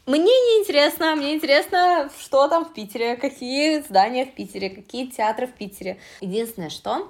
мне 0.07 0.21
не 0.21 0.61
интересно, 0.61 1.17
мне 1.17 1.35
интересно, 1.35 2.11
что 2.21 2.49
там 2.49 2.67
в 2.67 2.75
Питере, 2.75 3.17
какие 3.17 3.81
здания 3.81 4.27
в 4.27 4.35
Питере, 4.35 4.69
какие 4.69 5.07
театры 5.07 5.47
в 5.47 5.53
Питере. 5.53 5.99
Единственное, 6.21 6.69
что 6.69 7.09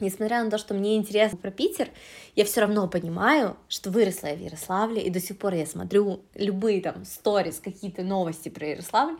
Несмотря 0.00 0.42
на 0.42 0.50
то, 0.50 0.58
что 0.58 0.74
мне 0.74 0.96
интересно 0.96 1.38
про 1.38 1.50
Питер, 1.50 1.88
я 2.34 2.44
все 2.44 2.60
равно 2.60 2.88
понимаю, 2.88 3.56
что 3.68 3.90
выросла 3.90 4.28
я 4.28 4.34
в 4.34 4.40
Ярославле, 4.40 5.02
и 5.02 5.10
до 5.10 5.20
сих 5.20 5.38
пор 5.38 5.54
я 5.54 5.66
смотрю 5.66 6.20
любые 6.34 6.80
там 6.80 7.04
сторис, 7.04 7.60
какие-то 7.62 8.02
новости 8.02 8.48
про 8.48 8.68
Ярославль, 8.68 9.16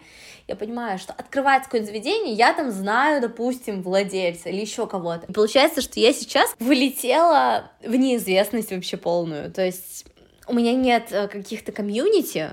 я 0.46 0.56
понимаю, 0.56 0.98
что 0.98 1.12
открывать 1.12 1.64
какое-то 1.64 1.86
заведение, 1.86 2.34
я 2.34 2.52
там 2.52 2.70
знаю, 2.70 3.20
допустим, 3.20 3.82
владельца 3.82 4.48
или 4.48 4.60
еще 4.60 4.86
кого-то. 4.86 5.26
И 5.28 5.32
получается, 5.32 5.80
что 5.80 6.00
я 6.00 6.12
сейчас 6.12 6.54
вылетела 6.58 7.70
в 7.82 7.94
неизвестность 7.94 8.70
вообще 8.70 8.96
полную. 8.96 9.52
То 9.52 9.64
есть 9.64 10.06
у 10.48 10.54
меня 10.54 10.74
нет 10.74 11.08
э, 11.10 11.28
каких-то 11.28 11.72
комьюнити, 11.72 12.50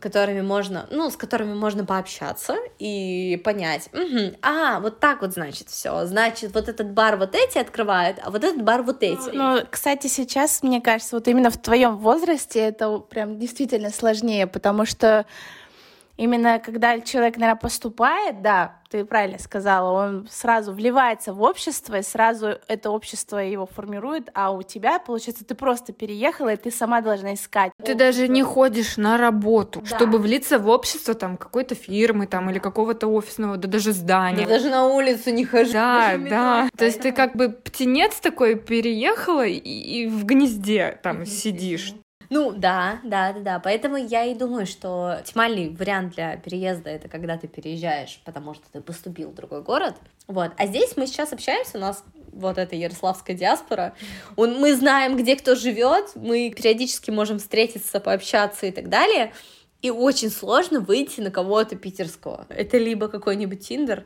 которыми 0.00 0.40
можно, 0.40 0.86
ну, 0.90 1.10
с 1.10 1.16
которыми 1.16 1.54
можно 1.54 1.84
пообщаться 1.84 2.56
и 2.78 3.40
понять, 3.44 3.88
угу, 3.92 4.36
а, 4.42 4.80
вот 4.80 5.00
так 5.00 5.22
вот, 5.22 5.32
значит, 5.32 5.68
все, 5.68 6.04
значит, 6.06 6.52
вот 6.54 6.68
этот 6.68 6.90
бар 6.90 7.16
вот 7.16 7.34
эти 7.34 7.58
открывают, 7.58 8.18
а 8.22 8.30
вот 8.30 8.44
этот 8.44 8.62
бар 8.62 8.82
вот 8.82 9.02
эти. 9.02 9.30
Ну, 9.32 9.60
кстати, 9.70 10.06
сейчас, 10.08 10.62
мне 10.62 10.80
кажется, 10.80 11.16
вот 11.16 11.28
именно 11.28 11.50
в 11.50 11.56
твоем 11.56 11.96
возрасте 11.96 12.60
это 12.60 12.98
прям 12.98 13.38
действительно 13.38 13.90
сложнее, 13.90 14.46
потому 14.46 14.84
что 14.84 15.26
именно 16.18 16.58
когда 16.58 17.00
человек, 17.00 17.38
наверное, 17.38 17.58
поступает, 17.58 18.42
да, 18.42 18.76
ты 18.90 19.04
правильно 19.04 19.38
сказала, 19.38 20.06
он 20.06 20.28
сразу 20.30 20.72
вливается 20.72 21.32
в 21.32 21.42
общество, 21.42 21.98
и 21.98 22.02
сразу 22.02 22.58
это 22.68 22.90
общество 22.90 23.38
его 23.38 23.66
формирует, 23.66 24.30
а 24.34 24.50
у 24.50 24.62
тебя, 24.62 24.98
получается, 24.98 25.44
ты 25.44 25.54
просто 25.54 25.92
переехала, 25.92 26.54
и 26.54 26.56
ты 26.56 26.70
сама 26.70 27.00
должна 27.00 27.34
искать. 27.34 27.72
Ты 27.82 27.94
даже 27.94 28.28
не 28.28 28.42
ходишь 28.42 28.96
на 28.96 29.16
работу, 29.16 29.80
да. 29.80 29.96
чтобы 29.96 30.18
влиться 30.18 30.58
в 30.58 30.68
общество 30.68 31.14
там 31.14 31.36
какой-то 31.36 31.74
фирмы 31.74 32.26
там 32.26 32.50
или 32.50 32.58
какого-то 32.58 33.06
офисного, 33.08 33.56
да 33.56 33.68
даже 33.68 33.92
здания. 33.92 34.44
Да 34.44 34.54
даже 34.54 34.70
на 34.70 34.86
улицу 34.86 35.30
не 35.30 35.44
хожу. 35.44 35.72
Да, 35.72 36.16
да. 36.30 36.68
То 36.76 36.84
есть 36.84 37.00
ты 37.00 37.12
как 37.12 37.36
бы 37.36 37.50
птенец 37.50 38.16
такой 38.16 38.56
переехала 38.56 39.46
и, 39.46 39.56
и 39.56 40.06
в 40.08 40.24
гнезде 40.24 40.98
там 41.02 41.26
сидишь. 41.26 41.94
Ну, 42.30 42.52
да, 42.52 43.00
да, 43.04 43.32
да, 43.32 43.40
да. 43.40 43.58
Поэтому 43.58 43.96
я 43.96 44.24
и 44.24 44.34
думаю, 44.34 44.66
что 44.66 45.18
оптимальный 45.18 45.70
вариант 45.70 46.14
для 46.14 46.36
переезда 46.36 46.90
это 46.90 47.08
когда 47.08 47.38
ты 47.38 47.48
переезжаешь, 47.48 48.20
потому 48.24 48.54
что 48.54 48.64
ты 48.70 48.80
поступил 48.80 49.30
в 49.30 49.34
другой 49.34 49.62
город. 49.62 49.94
Вот. 50.26 50.52
А 50.58 50.66
здесь 50.66 50.96
мы 50.96 51.06
сейчас 51.06 51.32
общаемся, 51.32 51.78
у 51.78 51.80
нас 51.80 52.04
вот 52.32 52.58
эта 52.58 52.76
ярославская 52.76 53.34
диаспора. 53.34 53.94
Он, 54.36 54.60
мы 54.60 54.74
знаем, 54.74 55.16
где 55.16 55.36
кто 55.36 55.54
живет, 55.54 56.12
мы 56.14 56.52
периодически 56.54 57.10
можем 57.10 57.38
встретиться, 57.38 57.98
пообщаться 58.00 58.66
и 58.66 58.70
так 58.70 58.88
далее. 58.88 59.32
И 59.80 59.90
очень 59.90 60.30
сложно 60.30 60.80
выйти 60.80 61.20
на 61.20 61.30
кого-то 61.30 61.76
питерского. 61.76 62.46
Это 62.48 62.78
либо 62.78 63.08
какой-нибудь 63.08 63.66
Тиндер, 63.66 64.04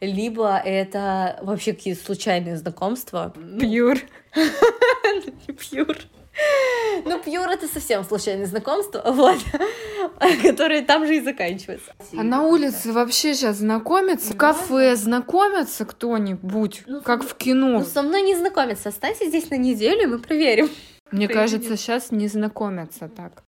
либо 0.00 0.56
это 0.58 1.38
вообще 1.42 1.72
какие-то 1.72 2.04
случайные 2.04 2.56
знакомства. 2.56 3.32
Пьюр. 3.60 3.98
Пьюр. 5.70 5.96
Ну, 7.04 7.18
пьюр 7.18 7.48
это 7.48 7.66
совсем 7.68 8.04
случайное 8.04 8.46
знакомство, 8.46 9.02
вот, 9.06 9.38
которые 10.42 10.82
там 10.82 11.06
же 11.06 11.16
и 11.16 11.20
заканчиваются. 11.20 11.92
А 12.16 12.22
на 12.22 12.42
улице 12.42 12.92
вообще 12.92 13.34
сейчас 13.34 13.56
знакомятся? 13.56 14.32
В 14.32 14.36
кафе 14.36 14.94
знакомятся 14.96 15.84
кто-нибудь? 15.84 16.82
Ну, 16.86 17.00
как 17.02 17.24
в 17.24 17.34
кино? 17.34 17.78
Ну, 17.78 17.84
со 17.84 18.02
мной 18.02 18.22
не 18.22 18.36
знакомятся. 18.36 18.90
Останься 18.90 19.26
здесь 19.26 19.50
на 19.50 19.56
неделю, 19.56 20.02
и 20.02 20.06
мы 20.06 20.18
проверим. 20.18 20.68
Мне 21.10 21.28
кажется, 21.28 21.76
сейчас 21.76 22.10
не 22.10 22.28
знакомятся 22.28 23.08
так. 23.08 23.42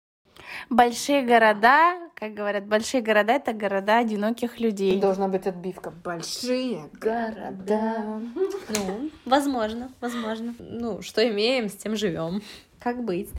Большие 0.70 1.24
города, 1.24 1.94
как 2.16 2.34
говорят, 2.34 2.66
большие 2.66 3.02
города— 3.02 3.34
это 3.34 3.54
города 3.54 3.98
одиноких 3.98 4.60
людей. 4.60 5.00
Должна 5.00 5.28
быть 5.28 5.48
отбивка. 5.48 5.92
Большие 5.92 6.90
города. 7.00 8.22
Ну, 8.70 9.10
возможно, 9.26 9.92
возможно. 10.02 10.54
Ну, 10.60 11.02
что 11.02 11.28
имеем, 11.28 11.70
с 11.70 11.74
тем 11.74 11.96
живем. 11.96 12.42
Как 12.82 13.04
быть? 13.04 13.30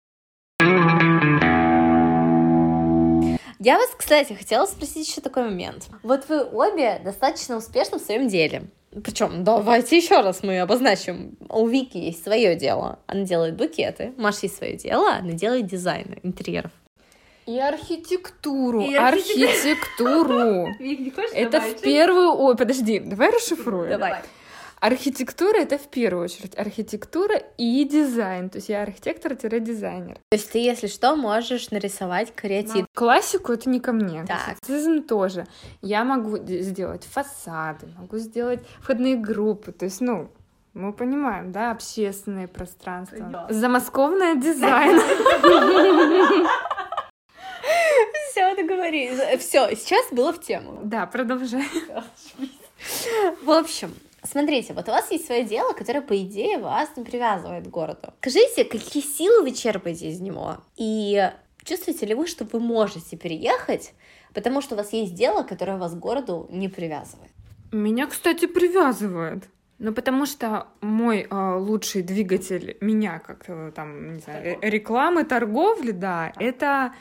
Я 3.59 3.79
вас, 3.79 3.91
кстати, 3.97 4.35
хотела 4.35 4.67
спросить 4.67 5.09
еще 5.09 5.21
такой 5.21 5.45
момент. 5.45 5.89
Вот 6.05 6.29
вы 6.29 6.45
обе 6.45 7.01
достаточно 7.05 7.57
успешны 7.57 7.99
в 7.99 8.03
своем 8.03 8.29
деле. 8.29 8.65
Причем, 9.03 9.43
давайте 9.43 9.97
еще 9.97 10.21
раз 10.21 10.45
мы 10.45 10.61
обозначим. 10.61 11.37
У 11.49 11.67
Вики 11.67 11.97
есть 11.97 12.23
свое 12.23 12.55
дело. 12.55 13.01
Она 13.09 13.23
делает 13.23 13.57
букеты. 13.57 14.13
Маша 14.17 14.41
есть 14.43 14.59
свое 14.59 14.77
дело. 14.77 15.13
Она 15.13 15.33
делает 15.33 15.67
дизайн 15.67 16.21
интерьеров. 16.23 16.71
И 17.47 17.59
архитектуру. 17.59 18.83
И 18.83 18.95
архитектуру. 18.95 20.69
Это 21.35 21.61
в 21.61 21.81
первую... 21.81 22.39
Ой, 22.39 22.57
подожди, 22.57 23.01
давай 23.01 23.31
расшифруем. 23.31 23.91
Давай. 23.91 24.23
Архитектура— 24.83 25.59
это 25.59 25.79
в 25.79 25.87
первую 25.87 26.25
очередь 26.25 26.59
архитектура 26.59 27.37
и 27.57 27.85
дизайн. 27.85 28.51
То 28.51 28.59
есть 28.59 28.69
я 28.69 28.83
архитектор-дизайнер. 28.83 30.17
То 30.17 30.37
есть 30.37 30.51
ты, 30.51 30.59
если 30.59 30.89
что, 30.89 31.15
можешь 31.15 31.71
нарисовать 31.71 32.35
креатив. 32.35 32.87
Классику— 32.93 33.53
это 33.55 33.71
не 33.71 33.79
ко 33.79 33.93
мне. 33.93 34.25
Так. 34.25 34.59
Классицизм 34.59 35.05
тоже. 35.05 35.47
Я 35.83 36.03
могу 36.03 36.37
сделать 36.39 37.05
фасады, 37.05 37.87
могу 37.97 38.19
сделать 38.19 38.67
входные 38.81 39.15
группы. 39.15 39.71
То 39.71 39.85
есть, 39.85 40.01
ну, 40.01 40.33
мы 40.75 40.93
понимаем, 40.93 41.53
да, 41.53 41.71
общественное 41.71 42.49
пространство. 42.49 43.47
Замосковное 43.51 44.35
дизайн. 44.35 44.99
Все, 48.31 48.57
договорились. 48.57 49.39
Все, 49.39 49.77
сейчас 49.77 50.11
было 50.11 50.33
в 50.33 50.41
тему. 50.41 50.81
Да, 50.83 51.07
продолжай. 51.07 51.69
В 53.45 53.51
общем, 53.53 53.95
смотрите, 54.23 54.73
вот 54.73 54.89
у 54.89 54.93
вас 54.93 55.11
есть 55.11 55.27
свое 55.27 55.45
дело, 55.45 55.73
которое, 55.73 56.01
по 56.01 56.17
идее, 56.17 56.59
вас 56.59 56.91
не 56.97 57.05
привязывает 57.05 57.67
к 57.67 57.71
городу. 57.71 58.13
Скажите, 58.21 58.65
какие 58.65 59.03
силы 59.03 59.43
вы 59.43 59.53
черпаете 59.53 60.09
из 60.09 60.21
него? 60.21 60.59
И 60.77 61.31
чувствуете 61.65 62.07
ли 62.07 62.15
вы, 62.15 62.27
что 62.27 62.45
вы 62.45 62.61
можете 62.61 63.17
переехать, 63.17 63.95
потому 64.35 64.61
что 64.61 64.75
у 64.75 64.79
вас 64.79 64.93
есть 64.93 65.15
дело, 65.15 65.43
которое 65.43 65.79
вас 65.79 65.93
к 65.93 65.99
городу 65.99 66.47
не 66.51 66.69
привязывает? 66.69 67.31
Меня, 67.73 68.07
кстати, 68.07 68.47
привязывает. 68.47 69.49
Ну, 69.79 69.93
потому 69.93 70.27
что 70.27 70.69
мой 70.81 71.27
э, 71.29 71.55
лучший 71.57 72.03
двигатель 72.03 72.77
меня, 72.81 73.19
как 73.19 73.45
э, 73.49 73.73
там, 73.75 74.15
не 74.15 74.21
знаю, 74.21 74.59
э, 74.63 74.71
рекламы, 74.71 75.25
торговли, 75.25 75.91
да, 75.91 76.33
это, 76.39 76.93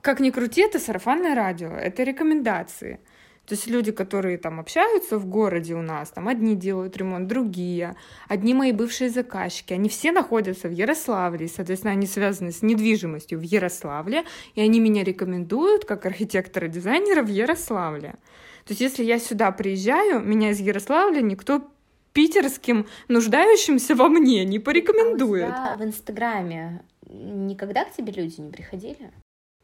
как 0.00 0.20
ни 0.20 0.30
крути, 0.30 0.62
это 0.62 0.78
сарафанное 0.78 1.34
радио, 1.34 1.68
это 1.68 2.04
рекомендации. 2.04 3.00
То 3.46 3.54
есть 3.54 3.68
люди, 3.68 3.92
которые 3.92 4.38
там 4.38 4.58
общаются 4.58 5.18
в 5.18 5.26
городе 5.26 5.74
у 5.74 5.82
нас, 5.82 6.10
там 6.10 6.26
одни 6.26 6.56
делают 6.56 6.96
ремонт, 6.96 7.28
другие, 7.28 7.94
одни 8.28 8.54
мои 8.54 8.72
бывшие 8.72 9.08
заказчики, 9.08 9.72
они 9.72 9.88
все 9.88 10.10
находятся 10.10 10.68
в 10.68 10.72
Ярославле, 10.72 11.46
и, 11.46 11.48
соответственно, 11.48 11.92
они 11.92 12.06
связаны 12.06 12.50
с 12.50 12.62
недвижимостью 12.62 13.38
в 13.38 13.42
Ярославле, 13.42 14.24
и 14.56 14.60
они 14.60 14.80
меня 14.80 15.04
рекомендуют 15.04 15.84
как 15.84 16.06
архитектора-дизайнера 16.06 17.22
в 17.22 17.28
Ярославле. 17.28 18.16
То 18.64 18.72
есть 18.72 18.80
если 18.80 19.04
я 19.04 19.20
сюда 19.20 19.52
приезжаю, 19.52 20.20
меня 20.20 20.50
из 20.50 20.58
Ярославля 20.58 21.20
никто 21.20 21.70
питерским 22.12 22.86
нуждающимся 23.06 23.94
во 23.94 24.08
мне 24.08 24.44
не 24.44 24.58
порекомендует. 24.58 25.52
А 25.54 25.76
в 25.76 25.84
Инстаграме 25.84 26.82
никогда 27.08 27.84
к 27.84 27.94
тебе 27.94 28.12
люди 28.12 28.40
не 28.40 28.50
приходили? 28.50 29.12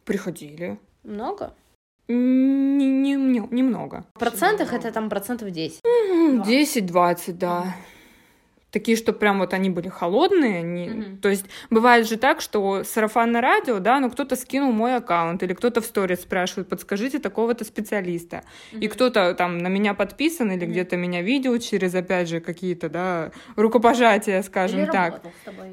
Приходили. 0.05 0.79
Много? 1.03 1.55
Не, 2.09 2.87
не, 2.87 3.15
не- 3.15 3.49
немного. 3.51 4.05
В 4.15 4.19
процентах 4.19 4.73
это 4.73 4.91
там 4.93 5.09
процентов 5.09 5.51
10. 5.51 5.81
10-20, 5.85 7.33
да. 7.33 7.75
Такие, 8.73 8.97
что 8.97 9.13
прям 9.13 9.39
вот 9.39 9.53
они 9.53 9.69
были 9.71 9.89
холодные. 9.91 10.61
они- 10.61 10.89
Мгм. 10.89 11.19
То 11.19 11.29
есть 11.29 11.45
бывает 11.71 12.09
же 12.09 12.17
так, 12.17 12.41
что 12.41 12.85
сарафанное 12.85 13.41
радио, 13.43 13.79
да, 13.81 14.01
ну 14.01 14.11
кто-то 14.11 14.35
скинул 14.35 14.73
мой 14.73 14.97
аккаунт, 14.97 15.43
или 15.43 15.53
кто-то 15.53 15.81
в 15.83 15.85
сторис 15.85 16.23
спрашивает, 16.23 16.69
подскажите 16.69 17.19
такого-то 17.19 17.65
специалиста. 17.65 18.43
И 18.73 18.89
кто-то 18.89 19.35
там 19.35 19.59
на 19.59 19.69
меня 19.69 19.93
подписан, 19.93 20.51
или 20.53 20.65
где-то 20.65 20.97
меня 20.97 21.21
видел 21.23 21.59
через, 21.59 21.95
опять 21.95 22.29
же, 22.29 22.41
какие-то, 22.41 22.89
да, 22.89 23.31
рукопожатия, 23.57 24.43
скажем 24.43 24.81
так. 24.93 25.23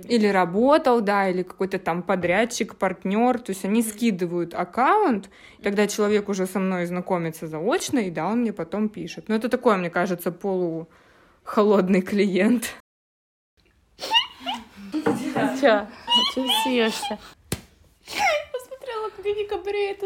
Или 0.10 0.28
работал, 0.28 1.02
да, 1.02 1.30
или 1.30 1.44
какой-то 1.44 1.80
там 1.80 2.04
подрядчик, 2.04 2.76
партнер. 2.76 3.40
То 3.40 3.52
есть 3.52 3.64
они 3.66 3.82
скидывают 3.82 4.54
аккаунт, 4.54 5.30
тогда 5.64 5.88
человек 5.88 6.28
уже 6.28 6.46
со 6.48 6.60
мной 6.60 6.86
знакомится 6.86 7.48
заочно, 7.48 8.00
и 8.00 8.10
да, 8.12 8.28
он 8.28 8.42
мне 8.42 8.52
потом 8.52 8.90
пишет. 8.90 9.30
Но 9.30 9.36
это 9.36 9.48
такой, 9.48 9.78
мне 9.78 9.90
кажется, 9.90 10.32
полухолодный 10.32 12.02
клиент. 12.02 12.76
Чё? 15.62 15.88
Чё 16.34 16.46
смеешься? 16.64 17.18
Посмотрела, 18.52 19.10
как 19.10 19.26
Вика 19.26 19.58
бреет 19.58 20.04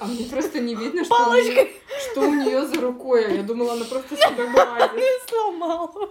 а 0.00 0.04
мне 0.06 0.24
просто 0.26 0.60
не 0.60 0.74
видно, 0.74 1.04
что, 1.04 1.30
у 1.30 1.32
неё- 1.34 1.68
что 2.10 2.20
у 2.22 2.34
нее 2.34 2.66
за 2.66 2.80
рукой. 2.80 3.36
Я 3.36 3.42
думала, 3.42 3.74
она 3.74 3.84
просто 3.84 4.16
себя 4.16 4.46
гладит. 4.46 4.90
сломала. 5.28 6.10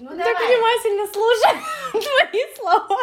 Ну, 0.00 0.08
Так 0.16 0.38
внимательно 0.40 1.06
слушай 1.12 1.58
твои 1.92 2.42
слова. 2.56 2.98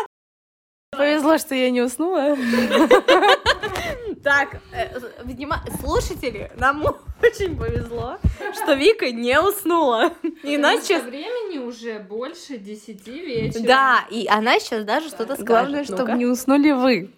Повезло, 0.92 1.38
что 1.38 1.56
я 1.56 1.70
не 1.72 1.82
уснула. 1.82 2.36
Так, 4.24 4.56
э, 4.74 5.00
внима- 5.24 5.62
слушатели, 5.80 6.52
нам 6.58 6.82
очень 7.28 7.58
повезло, 7.58 8.18
что 8.54 8.74
Вика 8.74 9.12
не 9.12 9.40
уснула. 9.40 10.14
Иначе... 10.44 11.00
времени 11.00 11.58
уже 11.58 12.00
больше 12.00 12.58
десяти 12.58 13.20
вечера. 13.20 13.64
Да, 13.64 14.06
и 14.10 14.28
она 14.28 14.60
сейчас 14.60 14.84
даже 14.84 15.10
что-то 15.10 15.36
скажет. 15.36 15.46
Главное, 15.46 15.84
чтобы 15.84 16.12
не 16.14 16.26
уснули 16.26 16.72
вы. 16.72 17.12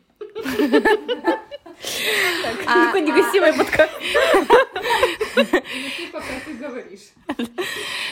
А, 2.66 2.86
Такой 2.88 3.02
негасимый 3.02 3.54
подкаст. 3.54 3.92
Ты 5.36 6.08
пока 6.12 6.26
ты 6.46 6.54
говоришь. 6.54 7.12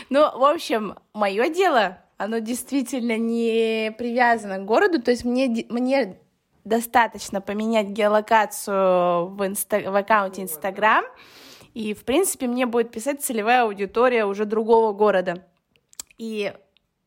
Ну, 0.10 0.20
в 0.38 0.44
общем, 0.44 0.96
мое 1.14 1.50
дело, 1.50 1.98
оно 2.18 2.38
действительно 2.38 3.18
не 3.18 3.94
привязано 3.98 4.60
к 4.60 4.66
городу, 4.66 5.02
то 5.02 5.12
есть 5.12 5.26
мне, 5.26 5.66
мне 5.70 6.18
достаточно 6.64 7.42
поменять 7.42 7.88
геолокацию 7.88 9.28
в, 9.28 9.42
инста- 9.42 9.90
в 9.90 9.96
аккаунте 9.96 10.44
Инстаграм, 10.44 11.06
и, 11.76 11.94
в 11.94 12.06
принципе, 12.06 12.48
мне 12.48 12.66
будет 12.66 12.92
писать 12.92 13.22
целевая 13.22 13.64
аудитория 13.64 14.26
уже 14.26 14.46
другого 14.46 14.94
города. 14.94 15.46
И 16.18 16.54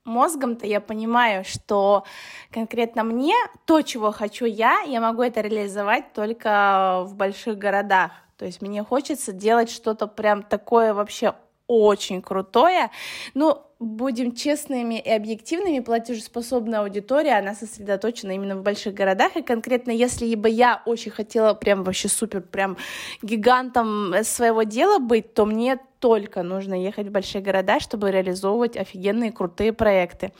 мозгом-то 0.04 0.66
я 0.66 0.82
понимаю, 0.82 1.42
что 1.42 2.04
конкретно 2.50 3.02
мне 3.02 3.34
то, 3.64 3.80
чего 3.80 4.12
хочу 4.12 4.44
я, 4.44 4.82
я 4.82 5.00
могу 5.00 5.22
это 5.22 5.40
реализовать 5.40 6.12
только 6.12 7.02
в 7.06 7.14
больших 7.14 7.56
городах. 7.56 8.12
То 8.36 8.44
есть 8.44 8.60
мне 8.60 8.84
хочется 8.84 9.32
делать 9.32 9.70
что-то 9.70 10.06
прям 10.06 10.42
такое 10.42 10.92
вообще 10.92 11.34
очень 11.66 12.20
крутое. 12.20 12.90
Ну, 13.32 13.62
будем 13.78 14.34
честными 14.34 14.98
и 14.98 15.08
объективными, 15.08 15.78
платежеспособная 15.80 16.80
аудитория, 16.80 17.38
она 17.38 17.54
сосредоточена 17.54 18.32
именно 18.32 18.56
в 18.56 18.62
больших 18.62 18.94
городах, 18.94 19.36
и 19.36 19.42
конкретно 19.42 19.92
если 19.92 20.34
бы 20.34 20.48
я 20.48 20.82
очень 20.84 21.12
хотела 21.12 21.54
прям 21.54 21.84
вообще 21.84 22.08
супер, 22.08 22.40
прям 22.40 22.76
гигантом 23.22 24.14
своего 24.24 24.64
дела 24.64 24.98
быть, 24.98 25.32
то 25.32 25.46
мне 25.46 25.78
только 26.00 26.42
нужно 26.42 26.74
ехать 26.74 27.06
в 27.08 27.12
большие 27.12 27.40
города, 27.42 27.78
чтобы 27.78 28.10
реализовывать 28.10 28.76
офигенные 28.76 29.30
крутые 29.30 29.72
проекты. 29.72 30.32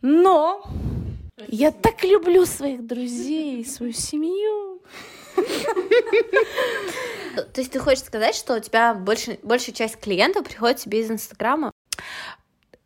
Но 0.00 0.64
я 1.46 1.72
так 1.72 2.04
люблю 2.04 2.46
своих 2.46 2.86
друзей, 2.86 3.64
свою 3.66 3.92
семью. 3.92 4.82
То 7.52 7.60
есть 7.60 7.70
ты 7.70 7.78
хочешь 7.78 8.04
сказать, 8.04 8.34
что 8.34 8.56
у 8.56 8.60
тебя 8.60 8.94
больше, 8.94 9.38
большая 9.42 9.74
часть 9.74 9.98
клиентов 9.98 10.44
приходит 10.44 10.78
тебе 10.78 11.00
из 11.00 11.10
Инстаграма? 11.10 11.72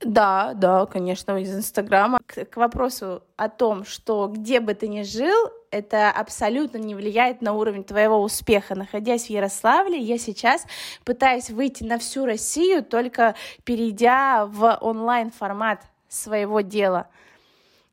Да, 0.04 0.52
да, 0.54 0.86
конечно, 0.86 1.40
из 1.40 1.54
Инстаграма. 1.54 2.18
К, 2.26 2.44
к 2.44 2.56
вопросу 2.56 3.22
о 3.36 3.48
том, 3.48 3.84
что 3.84 4.26
где 4.28 4.60
бы 4.60 4.74
ты 4.74 4.88
ни 4.88 5.02
жил, 5.02 5.50
это 5.70 6.10
абсолютно 6.10 6.78
не 6.78 6.94
влияет 6.94 7.40
на 7.40 7.52
уровень 7.52 7.84
твоего 7.84 8.20
успеха. 8.20 8.74
Находясь 8.74 9.26
в 9.26 9.30
Ярославле, 9.30 9.98
я 9.98 10.18
сейчас 10.18 10.66
пытаюсь 11.04 11.50
выйти 11.50 11.84
на 11.84 11.98
всю 11.98 12.26
Россию, 12.26 12.84
только 12.84 13.36
перейдя 13.64 14.46
в 14.46 14.76
онлайн-формат 14.80 15.82
своего 16.08 16.60
дела. 16.60 17.08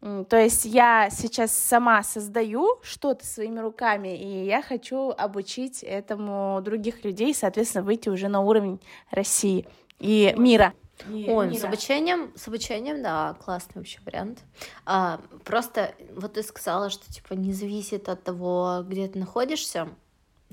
То 0.02 0.38
есть 0.38 0.64
я 0.66 1.10
сейчас 1.12 1.52
сама 1.52 2.04
создаю 2.04 2.80
что-то 2.82 3.26
своими 3.26 3.60
руками, 3.60 4.18
и 4.18 4.46
я 4.46 4.62
хочу 4.62 5.10
обучить 5.10 5.84
этому 5.84 6.62
других 6.62 7.04
людей, 7.04 7.34
соответственно, 7.34 7.84
выйти 7.84 8.08
уже 8.10 8.30
на 8.30 8.40
уровень 8.40 8.80
России 9.12 9.68
и 10.00 10.34
мира. 10.38 10.74
Ой, 11.08 11.48
ну, 11.48 11.54
с 11.54 11.64
обучением, 11.64 12.34
с 12.36 12.48
обучением, 12.48 13.02
да, 13.02 13.36
классный 13.44 13.76
вообще 13.76 14.00
вариант. 14.06 14.40
А, 14.86 15.22
просто 15.46 15.94
вот 16.16 16.34
ты 16.34 16.44
сказала, 16.44 16.90
что 16.90 17.12
типа 17.12 17.34
не 17.34 17.54
зависит 17.54 18.10
от 18.10 18.24
того, 18.24 18.84
где 18.88 19.08
ты 19.08 19.20
находишься, 19.20 19.90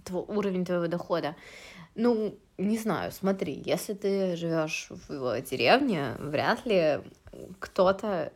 твой, 0.04 0.22
уровень 0.22 0.64
твоего 0.64 0.87
дохода. 0.87 1.37
Ну, 1.94 2.38
не 2.59 2.78
знаю, 2.78 3.12
смотри, 3.12 3.62
если 3.64 3.94
ты 3.94 4.37
живешь 4.37 4.88
в 5.09 5.40
деревне, 5.42 6.14
вряд 6.18 6.64
ли 6.66 7.00
кто-то 7.59 8.32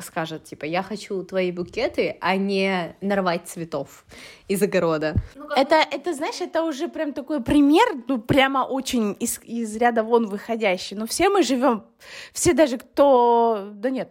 скажет, 0.00 0.44
типа, 0.44 0.64
я 0.64 0.82
хочу 0.82 1.22
твои 1.22 1.50
букеты, 1.52 2.16
а 2.20 2.36
не 2.36 2.96
нарвать 3.00 3.48
цветов 3.48 4.04
из 4.48 4.62
огорода. 4.62 5.14
Ну, 5.34 5.48
это, 5.48 5.76
это, 5.76 6.14
знаешь, 6.14 6.40
это 6.40 6.62
уже 6.62 6.88
прям 6.88 7.12
такой 7.12 7.42
пример, 7.42 7.86
ну, 8.08 8.18
прямо 8.18 8.64
очень 8.64 9.16
из, 9.18 9.40
из 9.42 9.76
ряда 9.76 10.02
вон 10.02 10.26
выходящий. 10.26 10.96
Но 10.96 11.06
все 11.06 11.28
мы 11.28 11.42
живем, 11.42 11.84
все 12.32 12.52
даже 12.52 12.78
кто... 12.78 13.70
Да 13.74 13.90
нет, 13.90 14.10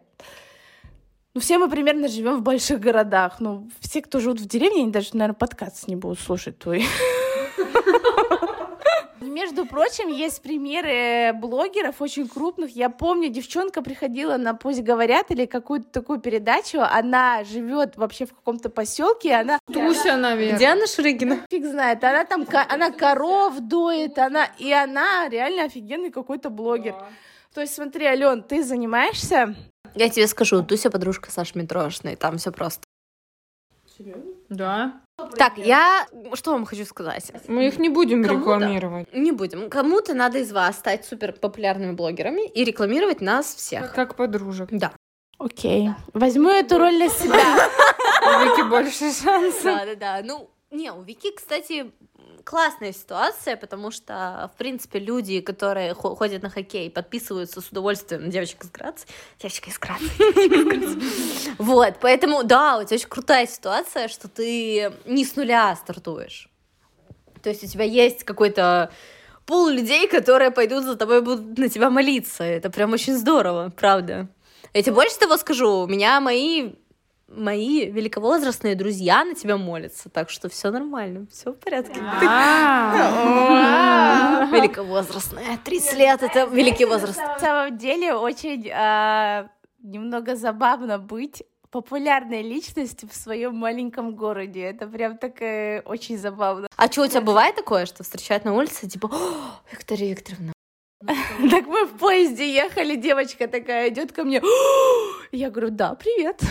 ну, 1.35 1.41
все 1.41 1.57
мы 1.57 1.69
примерно 1.69 2.07
живем 2.07 2.37
в 2.37 2.43
больших 2.43 2.79
городах. 2.79 3.41
Ну, 3.41 3.69
все, 3.81 4.01
кто 4.01 4.21
живут 4.21 4.39
в 4.39 4.47
деревне, 4.47 4.83
они 4.83 4.91
даже, 4.91 5.09
наверное, 5.13 5.35
подкаст 5.35 5.87
не 5.87 5.97
будут 5.97 6.19
слушать 6.19 6.57
твой. 6.57 6.85
Между 9.35 9.65
прочим, 9.65 10.07
есть 10.07 10.41
примеры 10.41 11.37
блогеров 11.37 12.01
очень 12.01 12.25
крупных. 12.25 12.73
Я 12.73 12.89
помню, 12.89 13.27
девчонка 13.27 13.81
приходила 13.81 14.37
на 14.37 14.53
«Пусть 14.53 14.81
говорят» 14.81 15.29
или 15.29 15.45
какую-то 15.45 15.89
такую 15.89 16.21
передачу. 16.21 16.79
Она 16.79 17.43
живет 17.43 17.97
вообще 17.97 18.25
в 18.25 18.33
каком-то 18.33 18.69
поселке, 18.69 19.35
она... 19.35 19.59
Туся, 19.67 20.15
наверное. 20.15 20.57
Диана 20.57 20.87
Шурыгина. 20.87 21.39
Фиг 21.51 21.65
знает. 21.65 22.01
Она 22.05 22.23
там, 22.23 22.45
она 22.69 22.91
коров 22.91 23.59
доит, 23.59 24.17
она... 24.17 24.45
И 24.57 24.71
она 24.71 25.27
реально 25.27 25.65
офигенный 25.65 26.11
какой-то 26.11 26.49
блогер. 26.49 26.93
Да. 26.93 27.07
То 27.55 27.59
есть 27.59 27.75
смотри, 27.75 28.05
Ален, 28.05 28.41
ты 28.41 28.63
занимаешься 28.63 29.53
я 29.95 30.09
тебе 30.09 30.27
скажу, 30.27 30.61
Туся 30.61 30.91
подружка 30.91 31.31
Саши 31.31 31.57
Митрошиной, 31.57 32.15
там 32.17 32.37
все 32.37 32.51
просто. 32.51 32.83
Серьезно? 33.97 34.33
Да. 34.49 35.01
Так, 35.37 35.57
я 35.57 36.07
что 36.33 36.51
вам 36.51 36.65
хочу 36.65 36.85
сказать? 36.85 37.31
Мы 37.47 37.67
их 37.67 37.79
не 37.79 37.89
будем 37.89 38.23
рекламировать. 38.23 39.13
Не 39.13 39.31
будем. 39.31 39.69
Кому-то 39.69 40.13
надо 40.13 40.39
из 40.39 40.51
вас 40.51 40.77
стать 40.77 41.05
супер 41.05 41.33
популярными 41.33 41.93
блогерами 41.93 42.47
и 42.47 42.63
рекламировать 42.63 43.21
нас 43.21 43.53
всех. 43.55 43.93
Как 43.93 44.15
подружек. 44.15 44.69
Да. 44.71 44.91
Окей. 45.37 45.91
Возьму 46.13 46.49
эту 46.49 46.77
роль 46.77 46.97
на 46.97 47.09
себя. 47.09 47.69
У 48.23 48.43
Вики 48.43 48.67
больше 48.69 49.11
шансов. 49.11 49.63
Да, 49.63 49.85
да, 49.85 49.95
да. 49.95 50.21
Ну, 50.23 50.49
не, 50.75 50.91
у 50.91 51.01
Вики, 51.01 51.31
кстати, 51.31 51.91
классная 52.43 52.93
ситуация, 52.93 53.57
потому 53.57 53.91
что, 53.91 54.49
в 54.53 54.57
принципе, 54.57 54.99
люди, 54.99 55.41
которые 55.41 55.93
ходят 55.93 56.43
на 56.43 56.49
хоккей, 56.49 56.89
подписываются 56.89 57.61
с 57.61 57.69
удовольствием 57.69 58.25
на 58.25 58.27
девочек 58.31 58.63
из 58.63 58.71
Граца. 58.71 59.05
Девочка 59.39 59.69
из 59.69 59.79
Граца. 59.79 60.05
Вот, 61.57 61.95
поэтому, 62.01 62.43
да, 62.43 62.77
у 62.77 62.83
тебя 62.83 62.95
очень 62.95 63.09
крутая 63.09 63.47
ситуация, 63.47 64.07
что 64.07 64.27
ты 64.27 64.91
не 65.05 65.25
с 65.25 65.35
нуля 65.35 65.75
стартуешь. 65.75 66.49
То 67.41 67.49
есть 67.49 67.63
у 67.63 67.67
тебя 67.67 67.85
есть 67.85 68.23
какой-то 68.23 68.91
пол 69.45 69.69
людей, 69.69 70.07
которые 70.07 70.51
пойдут 70.51 70.83
за 70.83 70.95
тобой, 70.95 71.21
будут 71.21 71.57
на 71.57 71.69
тебя 71.69 71.89
молиться. 71.89 72.43
Это 72.43 72.69
прям 72.69 72.93
очень 72.93 73.15
здорово, 73.15 73.71
правда. 73.75 74.27
Я 74.73 74.81
тебе 74.81 74.93
больше 74.93 75.17
того 75.17 75.37
скажу, 75.37 75.83
у 75.83 75.87
меня 75.87 76.19
мои 76.19 76.73
мои 77.27 77.89
великовозрастные 77.89 78.75
друзья 78.75 79.23
на 79.23 79.35
тебя 79.35 79.57
молятся, 79.57 80.09
так 80.09 80.29
что 80.29 80.49
все 80.49 80.71
нормально, 80.71 81.27
все 81.31 81.51
в 81.51 81.55
порядке. 81.55 81.99
Великовозрастная, 84.51 85.57
30 85.63 85.97
лет 85.97 86.23
это 86.23 86.45
великий 86.45 86.85
возраст. 86.85 87.17
На 87.17 87.39
самом 87.39 87.77
деле 87.77 88.13
очень 88.13 88.69
а, 88.71 89.49
немного 89.81 90.35
забавно 90.35 90.99
быть 90.99 91.43
популярной 91.71 92.41
личностью 92.41 93.09
в 93.09 93.15
своем 93.15 93.55
маленьком 93.55 94.15
городе. 94.15 94.61
Это 94.61 94.87
прям 94.87 95.17
так 95.17 95.33
очень 95.85 96.17
забавно. 96.17 96.67
А 96.77 96.91
что 96.91 97.03
у 97.03 97.07
тебя 97.07 97.21
бывает 97.21 97.55
такое, 97.55 97.85
что 97.85 98.03
встречают 98.03 98.45
на 98.45 98.53
улице, 98.53 98.87
типа, 98.87 99.11
Виктория 99.71 100.11
Викторовна, 100.11 100.53
Так 101.51 101.67
мы 101.67 101.85
в 101.85 101.97
поезде 101.97 102.53
ехали, 102.53 102.95
девочка 102.95 103.47
такая 103.47 103.89
идет 103.89 104.11
ко 104.11 104.23
мне. 104.23 104.41
Я 105.31 105.49
говорю, 105.49 105.69
да, 105.71 105.95
привет. 105.95 106.41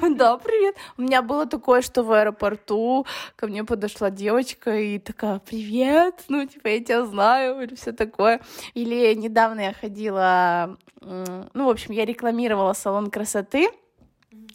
Да, 0.16 0.36
привет. 0.38 0.76
У 0.96 1.02
меня 1.02 1.22
было 1.22 1.46
такое, 1.46 1.82
что 1.82 2.02
в 2.02 2.12
аэропорту 2.12 3.06
ко 3.36 3.46
мне 3.46 3.64
подошла 3.64 4.10
девочка 4.10 4.76
и 4.76 4.98
такая, 4.98 5.38
привет, 5.38 6.24
ну, 6.28 6.46
типа, 6.46 6.68
я 6.68 6.80
тебя 6.80 7.04
знаю, 7.04 7.60
или 7.62 7.74
все 7.74 7.92
такое. 7.92 8.40
Или 8.74 9.14
недавно 9.14 9.60
я 9.60 9.72
ходила, 9.72 10.76
ну, 11.00 11.66
в 11.66 11.68
общем, 11.68 11.92
я 11.92 12.04
рекламировала 12.04 12.72
салон 12.72 13.10
красоты, 13.10 13.68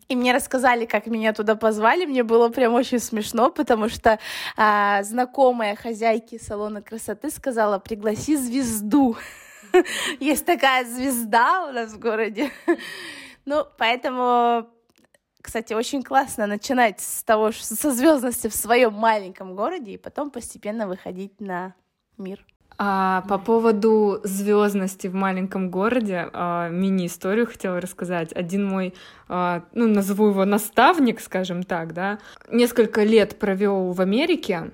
и 0.07 0.15
мне 0.15 0.33
рассказали, 0.33 0.85
как 0.85 1.07
меня 1.07 1.33
туда 1.33 1.55
позвали. 1.55 2.05
Мне 2.05 2.23
было 2.23 2.49
прям 2.49 2.73
очень 2.73 2.99
смешно, 2.99 3.49
потому 3.49 3.89
что 3.89 4.19
а, 4.55 5.01
знакомая 5.03 5.75
хозяйки 5.75 6.37
салона 6.37 6.83
красоты 6.83 7.31
сказала: 7.31 7.79
пригласи 7.79 8.35
звезду. 8.35 9.17
Есть 10.19 10.45
такая 10.45 10.85
звезда 10.85 11.67
у 11.69 11.71
нас 11.71 11.91
в 11.93 11.99
городе. 11.99 12.51
Ну, 13.47 13.63
поэтому 13.77 14.67
кстати, 15.45 15.73
очень 15.73 16.01
классно 16.01 16.47
начинать 16.47 16.99
с 16.99 17.23
того, 17.23 17.51
со 17.51 17.93
звездности 17.93 18.47
в 18.47 18.55
своем 18.55 18.93
маленьком 18.93 19.55
городе 19.55 19.91
и 19.91 19.97
потом 19.97 20.31
постепенно 20.31 20.87
выходить 20.87 21.39
на 21.39 21.75
мир. 22.17 22.43
А 22.79 23.23
по 23.29 23.37
поводу 23.37 24.21
звездности 24.23 25.05
в 25.05 25.13
маленьком 25.13 25.69
городе, 25.69 26.29
а, 26.33 26.69
мини-историю 26.69 27.45
хотела 27.45 27.79
рассказать. 27.79 28.33
Один 28.33 28.65
мой, 28.65 28.95
а, 29.29 29.63
ну, 29.73 29.87
назову 29.87 30.29
его 30.29 30.45
наставник, 30.45 31.21
скажем 31.21 31.61
так, 31.61 31.93
да, 31.93 32.17
несколько 32.49 33.03
лет 33.03 33.37
провел 33.37 33.91
в 33.91 34.01
Америке. 34.01 34.71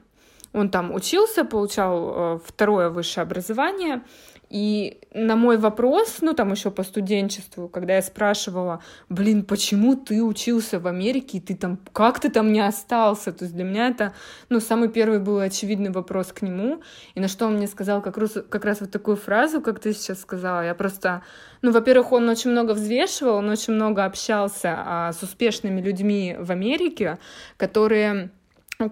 Он 0.54 0.70
там 0.70 0.96
учился, 0.96 1.44
получал 1.44 2.14
а, 2.16 2.40
второе 2.44 2.90
высшее 2.90 3.24
образование, 3.24 4.04
и 4.52 5.00
на 5.14 5.38
мой 5.38 5.58
вопрос, 5.58 6.18
ну 6.20 6.34
там 6.34 6.52
еще 6.52 6.72
по 6.72 6.84
студенчеству, 6.84 7.70
когда 7.70 7.96
я 7.96 8.02
спрашивала, 8.02 8.84
блин, 9.08 9.46
почему 9.46 9.96
ты 9.96 10.22
учился 10.22 10.78
в 10.78 10.88
Америке, 10.88 11.38
и 11.38 11.40
ты 11.40 11.56
там, 11.56 11.80
как 11.94 12.20
ты 12.20 12.30
там 12.30 12.52
не 12.52 12.60
остался? 12.60 13.32
То 13.32 13.46
есть 13.46 13.56
для 13.56 13.64
меня 13.64 13.88
это, 13.88 14.14
ну, 14.50 14.60
самый 14.60 14.90
первый 14.90 15.20
был 15.20 15.40
очевидный 15.40 15.90
вопрос 15.90 16.34
к 16.34 16.42
нему. 16.42 16.82
И 17.16 17.22
на 17.22 17.30
что 17.30 17.46
он 17.46 17.56
мне 17.56 17.68
сказал 17.68 18.02
как 18.02 18.18
раз, 18.18 18.38
как 18.50 18.66
раз 18.66 18.82
вот 18.82 18.92
такую 18.92 19.16
фразу, 19.16 19.62
как 19.62 19.80
ты 19.80 19.94
сейчас 19.94 20.20
сказала. 20.20 20.66
Я 20.66 20.76
просто, 20.76 21.22
ну, 21.62 21.72
во-первых, 21.72 22.12
он 22.12 22.28
очень 22.28 22.52
много 22.52 22.74
взвешивал, 22.74 23.38
он 23.38 23.50
очень 23.50 23.74
много 23.74 24.04
общался 24.04 24.76
а, 24.78 25.14
с 25.14 25.24
успешными 25.24 25.80
людьми 25.80 26.36
в 26.38 26.52
Америке, 26.52 27.20
которые 27.56 28.32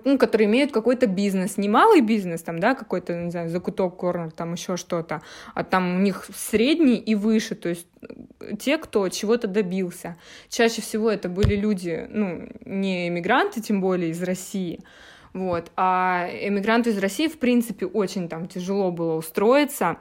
ну, 0.03 0.17
которые 0.17 0.47
имеют 0.47 0.71
какой-то 0.71 1.07
бизнес, 1.07 1.57
не 1.57 1.69
малый 1.69 2.01
бизнес, 2.01 2.41
там, 2.41 2.59
да, 2.59 2.75
какой-то, 2.75 3.13
не 3.15 3.31
знаю, 3.31 3.49
закуток, 3.49 3.97
корнер, 3.97 4.31
там 4.31 4.53
еще 4.53 4.77
что-то, 4.77 5.21
а 5.53 5.63
там 5.63 5.95
у 5.95 5.99
них 5.99 6.25
средний 6.35 6.97
и 6.97 7.15
выше, 7.15 7.55
то 7.55 7.69
есть 7.69 7.87
э, 8.01 8.55
те, 8.57 8.77
кто 8.77 9.07
чего-то 9.09 9.47
добился. 9.47 10.17
Чаще 10.49 10.81
всего 10.81 11.09
это 11.09 11.29
были 11.29 11.55
люди, 11.55 12.07
ну, 12.09 12.49
не 12.65 13.07
эмигранты, 13.07 13.61
тем 13.61 13.81
более 13.81 14.11
из 14.11 14.21
России, 14.21 14.79
вот, 15.33 15.71
а 15.75 16.27
эмигранты 16.31 16.89
из 16.89 16.97
России, 16.97 17.27
в 17.27 17.39
принципе, 17.39 17.85
очень 17.85 18.27
там 18.29 18.47
тяжело 18.47 18.91
было 18.91 19.15
устроиться, 19.15 19.97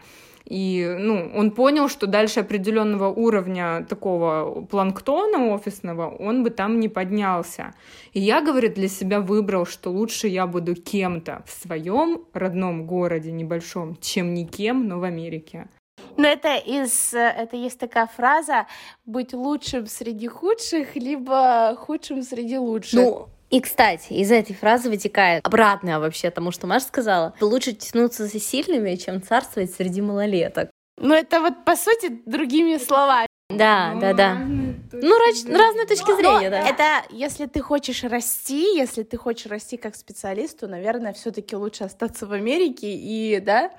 и 0.49 0.97
ну, 0.99 1.31
он 1.35 1.51
понял, 1.51 1.91
что 1.91 2.07
дальше 2.07 2.41
определенного 2.41 3.09
уровня 3.09 3.85
такого 3.87 4.63
планктона 4.71 5.53
офисного 5.53 6.09
он 6.09 6.43
бы 6.43 6.49
там 6.49 6.81
не 6.81 6.89
поднялся. 6.89 7.75
И 8.15 8.21
я, 8.21 8.41
говорит, 8.41 8.75
для 8.75 8.89
себя 8.89 9.21
выбрал, 9.21 9.67
что 9.67 9.91
лучше 9.91 10.27
я 10.27 10.47
буду 10.47 10.75
кем-то 10.75 11.43
в 11.47 11.51
своем 11.51 12.25
родном 12.33 12.87
городе 12.87 13.31
небольшом, 13.31 13.99
чем 14.01 14.33
никем, 14.33 14.89
но 14.89 14.99
в 14.99 15.05
Америке. 15.05 15.69
Но 16.17 16.27
это 16.27 16.57
из, 16.57 17.13
это 17.13 17.57
есть 17.57 17.79
такая 17.79 18.07
фраза 18.07 18.67
быть 19.05 19.35
лучшим 19.35 19.87
среди 19.87 20.29
худших, 20.29 20.97
либо 20.97 21.77
худшим 21.79 22.23
среди 22.23 22.57
лучших. 22.57 22.95
Ну, 22.95 23.29
и, 23.51 23.61
кстати, 23.61 24.13
из 24.13 24.31
этой 24.31 24.55
фразы 24.55 24.91
вытекает 24.91 25.47
обратное 25.47 25.99
вообще 25.99 26.31
тому, 26.31 26.51
что 26.51 26.67
Маша 26.67 26.87
сказала. 26.87 27.35
Лучше 27.41 27.73
тянуться 27.73 28.27
за 28.27 28.39
сильными, 28.41 28.95
чем 28.97 29.23
царствовать 29.23 29.73
среди 29.73 30.01
малолеток. 30.01 30.71
Ну, 31.01 31.15
это 31.15 31.41
вот, 31.41 31.65
по 31.65 31.77
сути, 31.77 32.21
другими 32.27 32.77
словами. 32.79 33.29
Да, 33.51 33.93
ну, 33.95 34.01
да, 34.01 34.13
да. 34.13 34.35
Ну, 34.35 35.19
раз- 35.19 35.47
разные 35.47 35.87
точки 35.87 36.15
зрения, 36.17 36.51
да. 36.51 36.69
Это 36.69 37.03
если 37.11 37.47
ты 37.47 37.61
хочешь 37.63 38.05
расти, 38.05 38.77
если 38.77 39.05
ты 39.05 39.17
хочешь 39.17 39.47
расти 39.47 39.79
как 39.79 39.97
специалист, 39.97 40.59
то, 40.59 40.67
наверное, 40.67 41.15
все-таки 41.15 41.57
лучше 41.57 41.85
остаться 41.85 42.27
в 42.27 42.33
Америке 42.33 42.93
и, 42.95 43.41
да, 43.41 43.71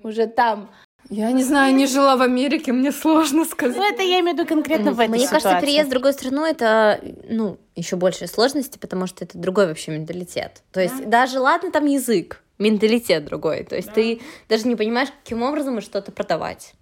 уже 0.00 0.26
там. 0.28 0.70
Я 1.10 1.32
не 1.32 1.42
знаю, 1.42 1.74
не 1.74 1.86
жила 1.86 2.16
в 2.16 2.22
Америке, 2.22 2.72
мне 2.72 2.92
сложно 2.92 3.44
сказать. 3.44 3.76
Ну, 3.76 3.82
это 3.82 4.02
я 4.02 4.20
имею 4.20 4.36
в 4.36 4.38
виду 4.38 4.48
конкретно 4.48 4.92
в 4.92 5.00
этой 5.00 5.08
Мне 5.08 5.28
кажется, 5.28 5.58
переезд 5.60 5.88
в 5.88 5.90
другую 5.90 6.12
страну 6.12 6.44
это, 6.44 7.00
ну, 7.28 7.58
еще 7.76 7.96
большие 7.96 8.28
сложности, 8.28 8.78
потому 8.78 9.06
что 9.06 9.24
это 9.24 9.38
другой 9.38 9.66
вообще 9.66 9.92
менталитет. 9.92 10.62
То 10.72 10.80
есть 10.80 11.08
даже 11.08 11.40
ладно 11.40 11.70
там 11.70 11.86
язык, 11.86 12.42
менталитет 12.58 13.24
другой. 13.24 13.64
То 13.64 13.76
есть 13.76 13.92
ты 13.92 14.20
даже 14.48 14.68
не 14.68 14.76
понимаешь, 14.76 15.08
каким 15.22 15.42
образом 15.42 15.78
и 15.78 15.80
что-то 15.80 16.12
продавать. 16.12 16.74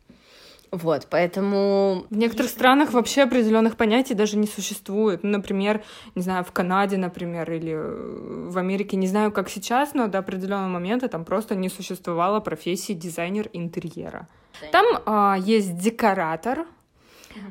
Вот, 0.76 1.06
поэтому 1.10 2.04
В 2.10 2.16
некоторых 2.16 2.50
странах 2.50 2.92
вообще 2.92 3.22
определенных 3.22 3.76
понятий 3.76 4.14
даже 4.14 4.36
не 4.36 4.46
существует. 4.46 5.22
Ну, 5.22 5.30
например, 5.30 5.82
не 6.14 6.22
знаю, 6.22 6.44
в 6.44 6.52
Канаде, 6.52 6.98
например, 6.98 7.50
или 7.50 7.72
э, 7.72 8.50
в 8.50 8.58
Америке, 8.58 8.96
не 8.96 9.06
знаю, 9.06 9.32
как 9.32 9.48
сейчас, 9.48 9.94
но 9.94 10.06
до 10.06 10.18
определенного 10.18 10.68
момента 10.68 11.08
там 11.08 11.24
просто 11.24 11.54
не 11.54 11.68
существовало 11.68 12.40
профессии 12.40 12.92
дизайнер 12.92 13.48
интерьера. 13.52 14.28
Там 14.72 14.86
а, 15.06 15.36
есть 15.38 15.76
декоратор. 15.76 16.66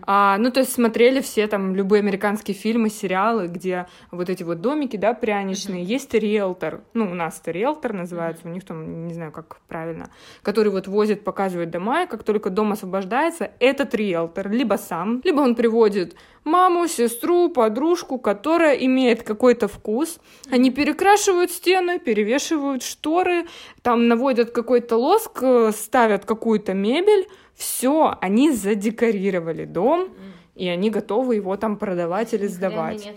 А, 0.04 0.38
ну, 0.38 0.52
то 0.52 0.60
есть 0.60 0.74
смотрели 0.74 1.21
все 1.21 1.48
там 1.48 1.76
любые 1.76 2.00
американские 2.00 2.56
фильмы, 2.56 2.89
сериалы, 2.89 3.48
где 3.48 3.88
вот 4.12 4.30
эти 4.30 4.43
вот 4.43 4.62
домики, 4.62 4.98
да, 4.98 5.13
пряничные. 5.13 5.84
Есть 5.84 6.13
риэлтор, 6.13 6.82
ну, 6.93 7.10
у 7.10 7.13
нас 7.13 7.39
это 7.41 7.52
риэлтор 7.52 7.93
называется, 7.93 8.48
у 8.48 8.52
них 8.52 8.65
там, 8.65 9.08
не 9.08 9.13
знаю, 9.13 9.32
как 9.32 9.58
правильно, 9.67 10.10
который 10.41 10.71
вот 10.71 10.88
возит, 10.88 11.24
показывает 11.24 11.71
дома, 11.71 12.04
и 12.04 12.08
как 12.08 12.24
только 12.24 12.50
дом 12.50 12.71
освобождается, 12.71 13.52
этот 13.60 13.95
риэлтор 13.95 14.50
либо 14.50 14.76
сам, 14.76 15.21
либо 15.24 15.41
он 15.41 15.56
приводит 15.56 16.15
маму, 16.45 16.88
сестру, 16.88 17.50
подружку, 17.50 18.17
которая 18.19 18.76
имеет 18.76 19.24
какой-то 19.24 19.67
вкус. 19.67 20.19
Они 20.50 20.71
перекрашивают 20.71 21.52
стены, 21.52 22.00
перевешивают 22.00 22.84
шторы, 22.84 23.45
там 23.82 24.08
наводят 24.08 24.52
какой-то 24.52 24.95
лоск, 24.95 25.39
э, 25.41 25.71
ставят 25.76 26.26
какую-то 26.26 26.74
мебель. 26.74 27.28
Все, 27.56 28.18
они 28.22 28.52
задекорировали 28.52 29.65
дом, 29.65 30.10
и 30.56 30.68
они 30.68 30.89
готовы 30.89 31.36
его 31.36 31.56
там 31.58 31.78
продавать 31.78 32.34
или 32.34 32.48
сдавать. 32.48 33.10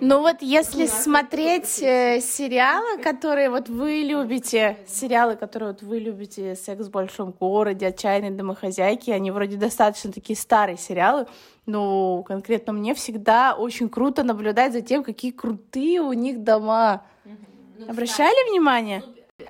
Ну 0.00 0.20
вот 0.20 0.36
если 0.40 0.86
смотреть 0.86 1.80
э, 1.80 2.20
сериалы, 2.20 3.00
которые 3.00 3.48
вот 3.48 3.68
вы 3.68 4.02
любите, 4.02 4.78
сериалы, 4.88 5.36
которые 5.36 5.70
вот 5.72 5.82
вы 5.82 5.98
любите, 5.98 6.56
«Секс 6.56 6.86
в 6.86 6.90
большом 6.90 7.30
городе», 7.30 7.86
«Отчаянные 7.86 8.32
домохозяйки», 8.32 9.10
они 9.10 9.30
вроде 9.30 9.56
достаточно 9.56 10.10
такие 10.12 10.36
старые 10.36 10.76
сериалы, 10.76 11.26
но 11.66 12.22
конкретно 12.24 12.72
мне 12.72 12.94
всегда 12.94 13.54
очень 13.54 13.88
круто 13.88 14.24
наблюдать 14.24 14.72
за 14.72 14.80
тем, 14.80 15.04
какие 15.04 15.30
крутые 15.30 16.00
у 16.00 16.12
них 16.12 16.42
дома. 16.42 17.04
Обращали 17.88 18.50
внимание? 18.50 19.02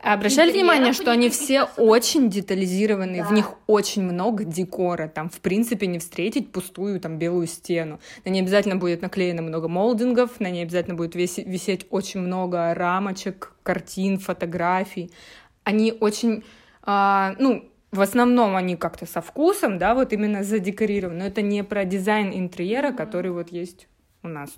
Обращали 0.03 0.51
внимание, 0.51 0.95
что 0.95 1.11
они 1.11 1.29
все 1.29 1.65
очень 1.77 2.31
детализированные, 2.31 3.23
в 3.23 3.33
них 3.33 3.53
очень 3.67 4.03
много 4.03 4.45
декора. 4.45 5.09
Там, 5.09 5.29
в 5.29 5.41
принципе, 5.41 5.87
не 5.87 5.99
встретить 5.99 6.53
пустую 6.53 7.01
там 7.01 7.19
белую 7.19 7.47
стену. 7.47 8.01
На 8.25 8.31
ней 8.31 8.41
обязательно 8.41 8.77
будет 8.77 9.03
наклеено 9.03 9.43
много 9.43 9.69
молдингов, 9.69 10.41
на 10.41 10.51
ней 10.51 10.63
обязательно 10.63 10.95
будет 10.95 11.15
виси- 11.15 11.45
висеть 11.45 11.87
очень 11.91 12.21
много 12.21 12.73
рамочек, 12.73 13.53
картин, 13.63 14.19
фотографий. 14.19 15.13
Они 15.65 15.93
очень, 15.93 16.45
а, 16.83 17.35
ну, 17.39 17.71
в 17.93 18.01
основном 18.01 18.57
они 18.57 18.77
как-то 18.77 19.05
со 19.05 19.21
вкусом, 19.21 19.77
да, 19.77 19.95
вот 19.95 20.15
именно 20.15 20.45
задекорированы. 20.45 21.19
Но 21.19 21.27
это 21.27 21.43
не 21.43 21.63
про 21.63 21.85
дизайн 21.85 22.33
интерьера, 22.33 22.91
который 22.91 23.33
вот 23.33 23.53
есть 23.53 23.89
у 24.23 24.29
нас. 24.29 24.51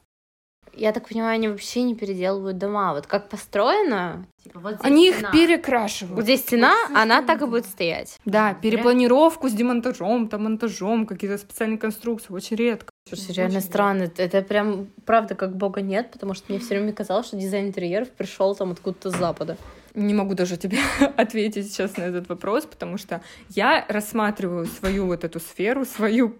Я 0.77 0.93
так 0.93 1.09
понимаю, 1.09 1.35
они 1.35 1.49
вообще 1.49 1.83
не 1.83 1.95
переделывают 1.95 2.59
дома. 2.59 2.93
Вот 2.95 3.07
как 3.07 3.29
построено, 3.29 4.27
типа, 4.43 4.61
вот 4.61 4.75
здесь 4.75 4.85
Они 4.85 5.09
их 5.09 5.15
стена. 5.17 5.33
перекрашивают. 5.33 6.15
Вот 6.17 6.25
здесь 6.25 6.41
стена, 6.43 6.75
она 6.95 7.23
так 7.23 7.43
и 7.43 7.47
будет 7.47 7.67
стоять. 7.67 8.19
Да, 8.25 8.55
перепланировку 8.55 9.49
с 9.49 9.53
демонтажом, 9.53 10.29
там 10.29 10.45
монтажом, 10.45 11.07
какие-то 11.07 11.39
специальные 11.39 11.79
конструкции, 11.79 12.33
очень 12.33 12.57
редко. 12.57 12.91
Слушай, 13.09 13.33
реально 13.35 13.61
странно. 13.61 14.03
Это- 14.05 14.23
Это 14.23 14.43
прям 14.43 14.89
правда 15.05 15.35
как 15.35 15.57
бога 15.57 15.81
нет, 15.81 16.11
потому 16.11 16.35
что 16.35 16.47
мне 16.49 16.59
все 16.59 16.71
время 16.71 16.93
казалось, 16.93 17.27
что 17.27 17.37
дизайн 17.37 17.69
интерьеров 17.69 18.11
пришел 18.11 18.55
там 18.55 18.73
откуда-то 18.73 19.11
с 19.11 19.17
запада. 19.17 19.57
Не 19.95 20.13
могу 20.13 20.35
даже 20.35 20.57
тебе 20.59 20.79
ответить 21.17 21.71
сейчас 21.73 21.97
на 21.97 22.03
этот 22.03 22.29
вопрос, 22.29 22.67
потому 22.67 22.99
что 22.99 23.23
я 23.49 23.85
рассматриваю 23.89 24.67
свою 24.67 25.07
вот 25.07 25.25
эту 25.25 25.41
сферу, 25.41 25.85
свою, 25.87 26.37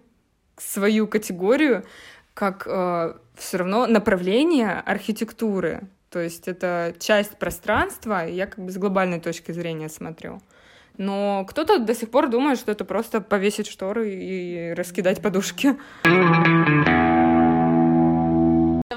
свою 0.57 1.07
категорию 1.07 1.83
как 2.37 2.67
все 3.35 3.57
равно 3.57 3.87
направление 3.87 4.73
архитектуры. 4.85 5.89
То 6.11 6.19
есть 6.19 6.47
это 6.47 6.93
часть 6.99 7.39
пространства, 7.39 8.27
я 8.27 8.45
как 8.45 8.63
бы 8.63 8.71
с 8.71 8.77
глобальной 8.77 9.19
точки 9.19 9.51
зрения 9.51 9.89
смотрю. 9.89 10.39
Но 10.97 11.45
кто-то 11.49 11.79
до 11.79 11.93
сих 11.95 12.11
пор 12.11 12.29
думает, 12.29 12.59
что 12.59 12.71
это 12.71 12.85
просто 12.85 13.21
повесить 13.21 13.67
шторы 13.67 14.11
и 14.13 14.73
раскидать 14.75 15.21
подушки. 15.21 15.75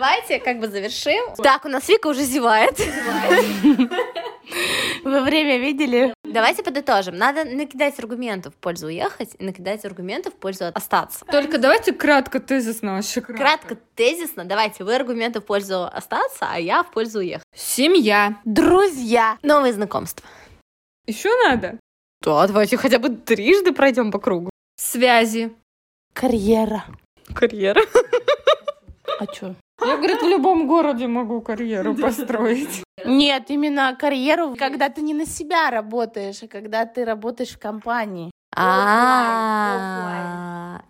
Давайте 0.01 0.39
как 0.39 0.61
бы 0.61 0.69
завершим. 0.69 1.35
Так, 1.37 1.67
у 1.67 1.69
нас 1.69 1.87
Вика 1.87 2.07
уже 2.07 2.23
зевает. 2.23 2.75
Вы 5.05 5.21
время 5.21 5.59
видели? 5.59 6.15
Давайте 6.25 6.63
подытожим. 6.63 7.19
Надо 7.19 7.45
накидать 7.45 7.99
аргументов 7.99 8.55
в 8.55 8.57
пользу 8.57 8.87
уехать 8.87 9.37
и 9.39 9.45
накидать 9.45 9.85
аргументов 9.85 10.33
в 10.33 10.37
пользу 10.39 10.69
остаться. 10.73 11.27
Только 11.27 11.59
давайте 11.59 11.93
кратко, 11.93 12.41
тезисно 12.41 12.95
вообще. 12.95 13.21
Кратко, 13.21 13.77
тезисно, 13.95 14.47
давайте 14.47 14.85
вы 14.85 14.95
аргументы 14.95 15.41
в 15.41 15.45
пользу 15.45 15.85
остаться, 15.85 16.49
а 16.51 16.59
я 16.59 16.83
в 16.83 16.91
пользу 16.93 17.19
уехать. 17.19 17.45
Семья. 17.55 18.41
Друзья! 18.47 19.37
Новые 19.43 19.75
знакомства. 19.75 20.27
Еще 21.05 21.29
надо. 21.47 21.79
Да, 22.23 22.47
давайте 22.47 22.79
хотя 22.79 22.99
бы 22.99 23.11
трижды 23.11 23.73
пройдем 23.73 24.13
по 24.13 24.19
кругу. 24.19 24.49
Связи. 24.77 25.53
Карьера. 26.15 26.87
Карьера. 27.35 27.83
А 29.19 29.27
чё? 29.27 29.55
Я, 29.87 29.97
говорит, 29.97 30.23
в 30.23 30.29
любом 30.29 30.67
городе 30.67 31.07
могу 31.07 31.41
карьеру 31.41 31.95
построить. 31.95 32.83
Нет, 33.05 33.45
именно 33.49 33.97
карьеру, 33.99 34.55
когда 34.59 34.89
ты 34.89 35.01
не 35.03 35.15
на 35.15 35.27
себя 35.27 35.71
работаешь, 35.71 36.43
а 36.43 36.49
когда 36.49 36.85
ты 36.87 37.05
работаешь 37.05 37.51
в 37.51 37.59
компании. 37.59 38.31
А, 38.55 39.71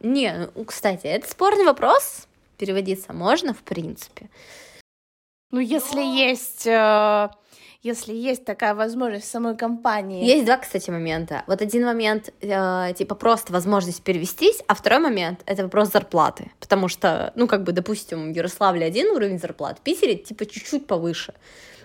не, 0.00 0.50
ну, 0.55 0.64
кстати, 0.64 1.07
это 1.07 1.29
спорный 1.29 1.64
вопрос. 1.64 2.26
Переводиться 2.59 3.12
можно, 3.12 3.55
в 3.55 3.62
принципе. 3.62 4.29
Ну, 5.50 5.60
если 5.60 6.00
есть, 6.00 6.66
э, 6.66 7.28
если 7.82 8.14
есть 8.14 8.44
такая 8.44 8.74
возможность 8.74 9.24
в 9.24 9.30
самой 9.30 9.56
компании. 9.56 10.24
Есть 10.24 10.44
два, 10.44 10.58
кстати, 10.58 10.90
момента. 10.90 11.42
Вот 11.46 11.60
один 11.60 11.84
момент, 11.84 12.32
э, 12.40 12.92
типа, 12.96 13.14
просто 13.14 13.52
возможность 13.52 14.02
перевестись, 14.02 14.62
а 14.68 14.74
второй 14.74 15.00
момент— 15.00 15.40
это 15.46 15.64
вопрос 15.64 15.90
зарплаты. 15.90 16.52
Потому 16.60 16.88
что, 16.88 17.32
ну, 17.34 17.48
как 17.48 17.64
бы, 17.64 17.72
допустим, 17.72 18.32
в 18.32 18.36
Ярославле 18.36 18.86
один 18.86 19.08
уровень 19.08 19.38
зарплат, 19.38 19.78
в 19.78 19.82
Питере, 19.82 20.14
типа, 20.16 20.46
чуть-чуть 20.46 20.86
повыше. 20.86 21.34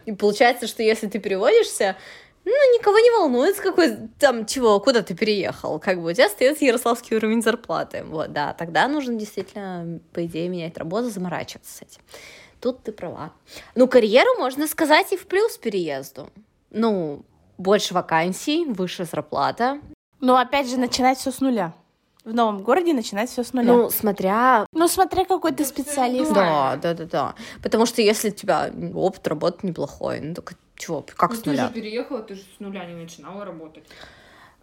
И 0.06 0.12
получается, 0.12 0.68
что 0.68 0.84
если 0.84 1.08
ты 1.08 1.20
переводишься, 1.20 1.96
ну, 2.44 2.52
никого 2.78 3.00
не 3.00 3.10
волнует, 3.10 3.56
с 3.56 3.60
какой 3.60 3.98
там 4.20 4.46
чего, 4.46 4.80
куда 4.80 5.02
ты 5.02 5.16
переехал. 5.16 5.80
Как 5.80 6.00
бы 6.00 6.12
у 6.12 6.14
тебя 6.14 6.28
остается 6.28 6.64
ярославский 6.66 7.18
уровень 7.18 7.42
зарплаты. 7.42 8.04
Вот, 8.04 8.32
да, 8.32 8.54
тогда 8.54 8.88
нужно 8.88 9.16
действительно, 9.16 10.00
по 10.14 10.24
идее, 10.26 10.48
менять 10.50 10.78
работу, 10.78 11.10
заморачиваться 11.10 11.78
с 11.78 11.82
этим. 11.82 12.02
Тут 12.66 12.82
ты 12.82 12.92
права. 12.92 13.32
Ну, 13.76 13.88
карьеру 13.88 14.40
можно 14.40 14.68
сказать 14.68 15.14
и 15.14 15.18
в 15.18 15.28
плюс 15.28 15.56
переезду. 15.56 16.32
Ну, 16.72 17.22
больше 17.60 17.94
вакансий, 17.94 18.66
выше 18.66 19.06
зарплата. 19.06 19.80
Но 20.20 20.36
опять 20.36 20.68
же, 20.68 20.78
начинать 20.78 21.20
все 21.20 21.32
с 21.32 21.42
нуля. 21.42 21.76
В 22.24 22.34
новом 22.34 22.64
городе 22.64 22.96
начинать 22.96 23.30
все 23.30 23.44
с 23.44 23.54
нуля. 23.54 23.72
Ну, 23.72 23.92
смотря... 23.92 24.66
Ну, 24.72 24.88
смотря 24.88 25.26
какой 25.26 25.52
ты 25.52 25.64
специалист. 25.64 26.34
Да, 26.34 26.76
да, 26.82 26.96
да, 26.96 27.06
да. 27.06 27.36
Потому 27.62 27.86
что 27.86 28.02
если 28.02 28.30
у 28.30 28.34
тебя 28.34 28.72
опыт 28.96 29.28
работы 29.28 29.68
неплохой, 29.68 30.22
ну, 30.22 30.34
так 30.34 30.54
чего, 30.76 31.06
как 31.16 31.36
с 31.36 31.46
нуля? 31.46 31.70
переехала, 31.70 32.24
ты 32.24 32.34
же 32.34 32.42
с 32.42 32.60
нуля 32.60 32.84
не 32.86 32.96
начинала 32.96 33.46
работать. 33.46 33.84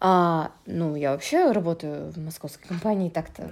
А, 0.00 0.50
ну, 0.66 0.96
я 0.96 1.12
вообще 1.12 1.52
работаю 1.52 2.10
в 2.10 2.18
московской 2.18 2.66
компании, 2.66 3.10
так-то, 3.10 3.48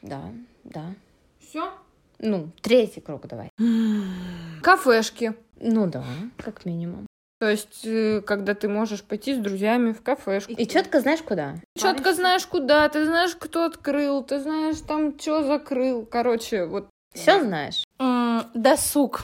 да, 0.00 0.22
да. 0.64 0.94
Все. 1.38 1.70
Ну, 2.18 2.50
третий 2.60 3.00
круг 3.00 3.26
давай. 3.26 3.50
Кафешки. 4.62 5.34
Ну 5.60 5.86
да, 5.86 6.04
как 6.38 6.64
минимум. 6.64 7.06
То 7.40 7.50
есть, 7.50 7.84
э, 7.84 8.22
когда 8.22 8.54
ты 8.54 8.68
можешь 8.68 9.02
пойти 9.02 9.34
с 9.34 9.38
друзьями 9.38 9.92
в 9.92 10.02
кафешку. 10.02 10.52
И 10.52 10.66
четко 10.66 11.00
знаешь, 11.00 11.20
куда? 11.22 11.56
Четко 11.76 12.14
знаешь, 12.14 12.46
куда, 12.46 12.88
ты 12.88 13.04
знаешь, 13.04 13.36
кто 13.36 13.64
открыл, 13.64 14.22
ты 14.22 14.40
знаешь, 14.40 14.80
там, 14.80 15.18
что 15.18 15.42
закрыл. 15.42 16.06
Короче, 16.06 16.64
вот. 16.64 16.88
Все 17.12 17.40
знаешь. 17.42 17.84
М, 17.98 18.44
Досуг. 18.54 19.22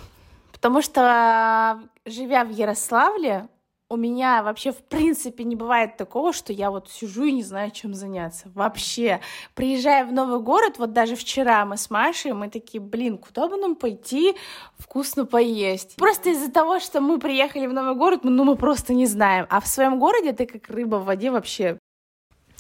Потому 0.53 0.82
что, 0.82 1.80
живя 2.05 2.45
в 2.45 2.51
Ярославле, 2.51 3.49
у 3.91 3.97
меня 3.97 4.45
вообще 4.45 4.70
в 4.70 4.78
принципе 4.84 5.43
не 5.43 5.57
бывает 5.57 5.97
такого, 5.97 6.32
что 6.32 6.53
я 6.53 6.70
вот 6.70 6.88
сижу 6.88 7.24
и 7.24 7.32
не 7.32 7.43
знаю, 7.43 7.72
чем 7.72 7.93
заняться. 7.93 8.51
Вообще. 8.55 9.20
Приезжая 9.55 10.07
в 10.07 10.12
новый 10.12 10.38
город, 10.38 10.78
вот 10.78 10.93
даже 10.93 11.16
вчера 11.16 11.66
мы 11.66 11.76
с 11.76 11.91
Машей, 11.91 12.32
мы 12.32 12.49
такие, 12.49 12.80
блин, 12.80 13.18
куда 13.18 13.49
бы 13.49 13.57
нам 13.57 13.74
пойти 13.74 14.36
вкусно 14.78 15.26
поесть? 15.26 15.97
Просто 15.97 16.30
из-за 16.30 16.53
того, 16.53 16.78
что 16.78 17.01
мы 17.01 17.18
приехали 17.18 17.66
в 17.66 17.72
новый 17.72 17.97
город, 17.97 18.20
ну 18.22 18.45
мы 18.45 18.55
просто 18.55 18.95
не 18.95 19.07
знаем. 19.07 19.47
А 19.51 19.61
в 19.61 19.66
своем 19.66 19.99
городе 19.99 20.32
ты 20.32 20.47
как 20.47 20.68
рыба 20.68 20.97
в 20.97 21.07
воде 21.07 21.32
вообще 21.32 21.78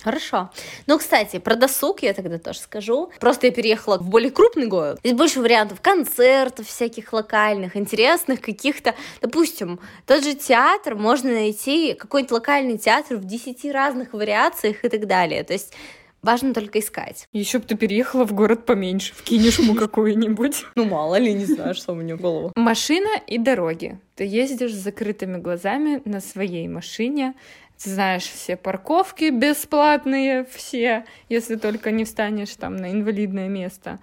Хорошо. 0.02 0.50
Ну, 0.86 0.98
кстати, 0.98 1.38
про 1.38 1.56
досуг 1.56 2.02
я 2.02 2.14
тогда 2.14 2.38
тоже 2.38 2.60
скажу. 2.60 3.10
Просто 3.20 3.46
я 3.48 3.52
переехала 3.52 3.98
в 3.98 4.08
более 4.08 4.30
крупный 4.30 4.66
город. 4.66 4.98
Здесь 5.00 5.16
больше 5.16 5.40
вариантов 5.40 5.80
концертов 5.80 6.66
всяких 6.66 7.12
локальных, 7.12 7.76
интересных 7.76 8.40
каких-то. 8.40 8.94
Допустим, 9.20 9.78
тот 10.06 10.24
же 10.24 10.34
театр 10.34 10.94
можно 10.94 11.30
найти, 11.30 11.94
какой-нибудь 11.94 12.32
локальный 12.32 12.78
театр 12.78 13.16
в 13.16 13.24
10 13.24 13.64
разных 13.72 14.12
вариациях 14.12 14.84
и 14.84 14.88
так 14.88 15.06
далее. 15.06 15.44
То 15.44 15.52
есть 15.52 15.74
Важно 16.22 16.52
только 16.52 16.80
искать. 16.80 17.26
Еще 17.32 17.60
бы 17.60 17.64
ты 17.64 17.76
переехала 17.76 18.26
в 18.26 18.34
город 18.34 18.66
поменьше, 18.66 19.14
вкинешь 19.14 19.58
ему 19.58 19.74
какую-нибудь. 19.78 20.64
Ну, 20.74 20.84
мало 20.84 21.16
ли, 21.16 21.32
не 21.32 21.46
знаю, 21.46 21.74
что 21.74 21.92
у 21.92 21.94
меня 21.94 22.16
в 22.16 22.20
голову. 22.20 22.52
Машина 22.56 23.08
и 23.26 23.38
дороги. 23.38 23.98
Ты 24.16 24.24
ездишь 24.24 24.72
с 24.72 24.82
закрытыми 24.82 25.38
глазами 25.38 26.02
на 26.04 26.20
своей 26.20 26.68
машине, 26.68 27.34
ты 27.82 27.90
знаешь 27.90 28.24
все 28.24 28.56
парковки 28.56 29.30
бесплатные, 29.30 30.44
все, 30.44 31.04
если 31.28 31.56
только 31.56 31.90
не 31.90 32.04
встанешь 32.04 32.54
там 32.56 32.76
на 32.76 32.90
инвалидное 32.92 33.48
место. 33.48 33.98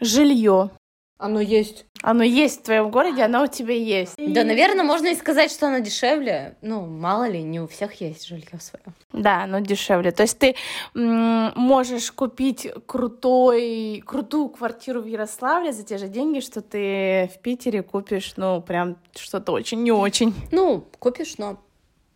Жилье. 0.00 0.70
Оно 1.18 1.40
есть. 1.40 1.86
Оно 2.02 2.22
есть 2.22 2.60
в 2.60 2.64
твоем 2.64 2.90
городе, 2.90 3.22
оно 3.22 3.44
у 3.44 3.46
тебя 3.46 3.72
есть. 3.72 4.12
Да, 4.18 4.44
наверное, 4.44 4.84
можно 4.84 5.06
и 5.06 5.14
сказать, 5.14 5.50
что 5.50 5.68
оно 5.68 5.78
дешевле. 5.78 6.56
Ну, 6.60 6.84
мало 6.84 7.26
ли, 7.26 7.42
не 7.42 7.58
у 7.58 7.66
всех 7.66 8.02
есть 8.02 8.26
жилье 8.26 8.60
свое. 8.60 8.84
Да, 9.14 9.44
оно 9.44 9.60
дешевле. 9.60 10.12
То 10.12 10.24
есть 10.24 10.38
ты 10.38 10.56
м- 10.94 11.52
можешь 11.56 12.12
купить 12.12 12.68
крутой, 12.84 14.02
крутую 14.06 14.50
квартиру 14.50 15.00
в 15.00 15.06
Ярославле 15.06 15.72
за 15.72 15.84
те 15.84 15.96
же 15.96 16.08
деньги, 16.08 16.40
что 16.40 16.60
ты 16.60 17.30
в 17.34 17.40
Питере 17.40 17.82
купишь, 17.82 18.34
ну, 18.36 18.60
прям 18.60 18.98
что-то 19.14 19.52
очень 19.52 19.82
не 19.82 19.92
очень. 19.92 20.34
Ну, 20.52 20.84
купишь, 20.98 21.38
но 21.38 21.56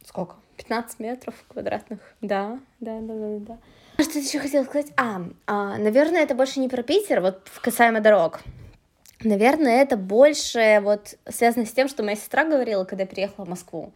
сколько? 0.07 0.37
15 0.61 1.01
метров 1.01 1.35
квадратных. 1.49 2.01
Да, 2.21 2.59
да, 2.81 3.01
да, 3.01 3.15
да, 3.15 3.39
да. 3.39 3.59
Что 4.03 4.13
ты 4.13 4.19
еще 4.21 4.39
хотела 4.39 4.65
сказать? 4.65 4.93
А, 4.97 5.23
а, 5.47 5.79
наверное, 5.79 6.23
это 6.23 6.35
больше 6.35 6.61
не 6.61 6.69
про 6.69 6.83
Питер, 6.83 7.21
вот 7.21 7.49
касаемо 7.63 8.01
дорог. 8.01 8.41
Наверное, 9.23 9.83
это 9.83 9.97
больше 9.97 10.81
вот 10.83 11.17
связано 11.29 11.67
с 11.67 11.73
тем, 11.73 11.89
что 11.89 12.03
моя 12.03 12.17
сестра 12.17 12.45
говорила, 12.45 12.85
когда 12.85 13.07
приехала 13.07 13.45
в 13.45 13.49
Москву. 13.49 13.93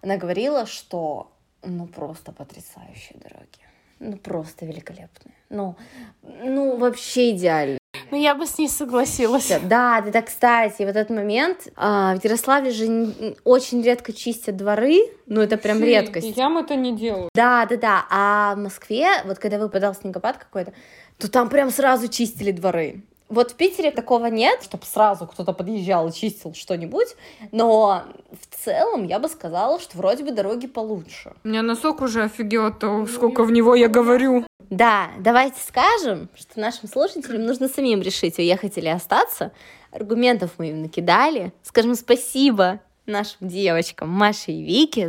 Она 0.00 0.16
говорила, 0.16 0.66
что 0.66 1.32
ну 1.62 1.86
просто 1.86 2.32
потрясающие 2.32 3.18
дороги. 3.18 3.58
Ну 3.98 4.16
просто 4.16 4.64
великолепные. 4.64 5.34
Ну, 5.48 5.76
ну 6.22 6.76
вообще 6.76 7.32
идеально. 7.32 7.78
Ну, 8.10 8.20
я 8.20 8.34
бы 8.34 8.46
с 8.46 8.58
ней 8.58 8.68
согласилась. 8.68 9.48
Да, 9.64 10.00
да, 10.00 10.10
да, 10.10 10.22
кстати, 10.22 10.82
вот 10.82 10.96
этот 10.96 11.10
момент. 11.10 11.68
А, 11.76 12.16
в 12.16 12.24
Ярославле 12.24 12.70
же 12.70 13.34
очень 13.44 13.82
редко 13.82 14.12
чистят 14.12 14.56
дворы, 14.56 15.00
ну, 15.26 15.40
это 15.40 15.56
прям 15.56 15.78
Фи, 15.78 15.84
редкость. 15.84 16.36
Ям 16.36 16.58
это 16.58 16.76
не 16.76 16.96
делаю. 16.96 17.28
Да, 17.34 17.66
да, 17.66 17.76
да. 17.76 18.06
А 18.10 18.54
в 18.54 18.58
Москве, 18.58 19.08
вот 19.24 19.38
когда 19.38 19.58
выпадал 19.58 19.94
снегопад 19.94 20.38
какой-то, 20.38 20.72
то 21.18 21.30
там 21.30 21.48
прям 21.48 21.70
сразу 21.70 22.08
чистили 22.08 22.52
дворы. 22.52 23.02
Вот 23.28 23.52
в 23.52 23.54
Питере 23.54 23.90
такого 23.90 24.26
нет, 24.26 24.62
чтобы 24.62 24.84
сразу 24.84 25.26
кто-то 25.26 25.52
подъезжал 25.52 26.08
и 26.08 26.12
чистил 26.12 26.54
что-нибудь, 26.54 27.16
но 27.50 28.04
в 28.30 28.64
целом 28.64 29.04
я 29.04 29.18
бы 29.18 29.28
сказала, 29.28 29.80
что 29.80 29.98
вроде 29.98 30.22
бы 30.22 30.30
дороги 30.30 30.68
получше. 30.68 31.32
У 31.42 31.48
меня 31.48 31.62
носок 31.62 32.02
уже 32.02 32.22
офигел 32.22 32.66
от 32.66 32.78
того, 32.78 33.06
сколько 33.06 33.42
в 33.42 33.50
него 33.50 33.74
я 33.74 33.88
говорю. 33.88 34.46
Да, 34.70 35.10
давайте 35.18 35.60
скажем, 35.60 36.28
что 36.36 36.60
нашим 36.60 36.88
слушателям 36.88 37.44
нужно 37.44 37.68
самим 37.68 38.00
решить, 38.00 38.38
уехать 38.38 38.78
или 38.78 38.88
остаться. 38.88 39.52
Аргументов 39.90 40.52
мы 40.58 40.70
им 40.70 40.82
накидали. 40.82 41.52
Скажем 41.62 41.94
спасибо 41.94 42.80
нашим 43.06 43.48
девочкам 43.48 44.08
Маше 44.08 44.52
и 44.52 44.62
Вике 44.62 45.08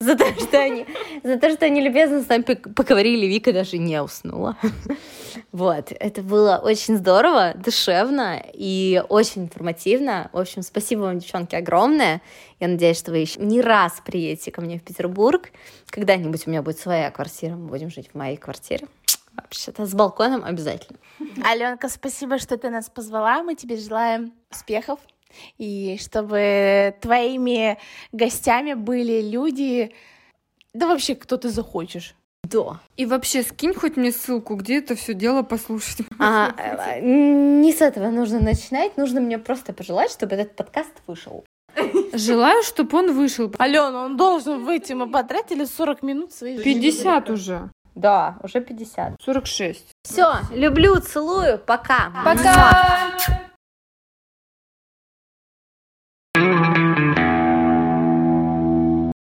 за 0.00 0.16
то, 0.16 0.24
что 0.40 0.58
они, 0.58 0.86
за 1.22 1.38
то, 1.38 1.50
что 1.50 1.66
они 1.66 1.80
любезно 1.80 2.22
с 2.22 2.28
нами 2.28 2.42
поговорили. 2.42 3.26
Вика 3.26 3.52
даже 3.52 3.78
не 3.78 4.02
уснула. 4.02 4.56
Вот, 5.52 5.92
это 5.98 6.22
было 6.22 6.60
очень 6.62 6.96
здорово, 6.96 7.54
душевно 7.56 8.40
и 8.52 9.02
очень 9.08 9.42
информативно. 9.42 10.30
В 10.32 10.38
общем, 10.38 10.62
спасибо 10.62 11.00
вам, 11.00 11.18
девчонки, 11.18 11.56
огромное. 11.56 12.22
Я 12.60 12.68
надеюсь, 12.68 12.98
что 12.98 13.10
вы 13.10 13.18
еще 13.18 13.40
не 13.40 13.60
раз 13.60 14.00
приедете 14.04 14.52
ко 14.52 14.60
мне 14.60 14.78
в 14.78 14.82
Петербург. 14.82 15.50
Когда-нибудь 15.88 16.46
у 16.46 16.50
меня 16.50 16.62
будет 16.62 16.78
своя 16.78 17.10
квартира, 17.10 17.56
мы 17.56 17.66
будем 17.66 17.90
жить 17.90 18.10
в 18.12 18.16
моей 18.16 18.36
квартире. 18.36 18.86
Вообще-то 19.34 19.86
с 19.86 19.94
балконом 19.94 20.44
обязательно. 20.44 20.98
Аленка, 21.44 21.88
спасибо, 21.88 22.38
что 22.38 22.56
ты 22.56 22.70
нас 22.70 22.88
позвала. 22.88 23.42
Мы 23.42 23.56
тебе 23.56 23.76
желаем 23.76 24.32
успехов 24.52 25.00
и 25.58 25.98
чтобы 26.00 26.94
твоими 27.00 27.78
гостями 28.12 28.74
были 28.74 29.20
люди, 29.20 29.92
да 30.74 30.86
вообще 30.86 31.16
кто 31.16 31.36
ты 31.36 31.48
захочешь. 31.48 32.14
Да. 32.44 32.80
И 32.96 33.06
вообще 33.06 33.42
скинь 33.42 33.74
хоть 33.74 33.96
мне 33.96 34.10
ссылку, 34.12 34.56
где 34.56 34.78
это 34.78 34.94
все 34.94 35.14
дело 35.14 35.42
послушать. 35.42 36.06
А, 36.18 36.52
э, 36.58 37.00
не 37.00 37.72
с 37.72 37.80
этого 37.80 38.10
нужно 38.10 38.40
начинать, 38.40 38.96
нужно 38.96 39.20
мне 39.20 39.38
просто 39.38 39.72
пожелать, 39.72 40.10
чтобы 40.10 40.34
этот 40.34 40.54
подкаст 40.54 40.92
вышел. 41.06 41.44
Желаю, 42.12 42.62
чтобы 42.62 42.98
он 42.98 43.14
вышел. 43.14 43.52
Алена, 43.58 44.04
он 44.04 44.16
должен 44.16 44.64
выйти. 44.64 44.92
Мы 44.92 45.10
потратили 45.10 45.64
40 45.64 46.02
минут 46.02 46.32
своей 46.32 46.58
50 46.62 47.26
жизни. 47.26 47.32
уже. 47.32 47.70
Да, 47.94 48.38
уже 48.42 48.60
50. 48.60 49.14
46. 49.22 49.84
Все, 50.02 50.32
люблю, 50.52 50.96
целую, 50.96 51.58
пока. 51.58 52.12
Пока. 52.24 53.16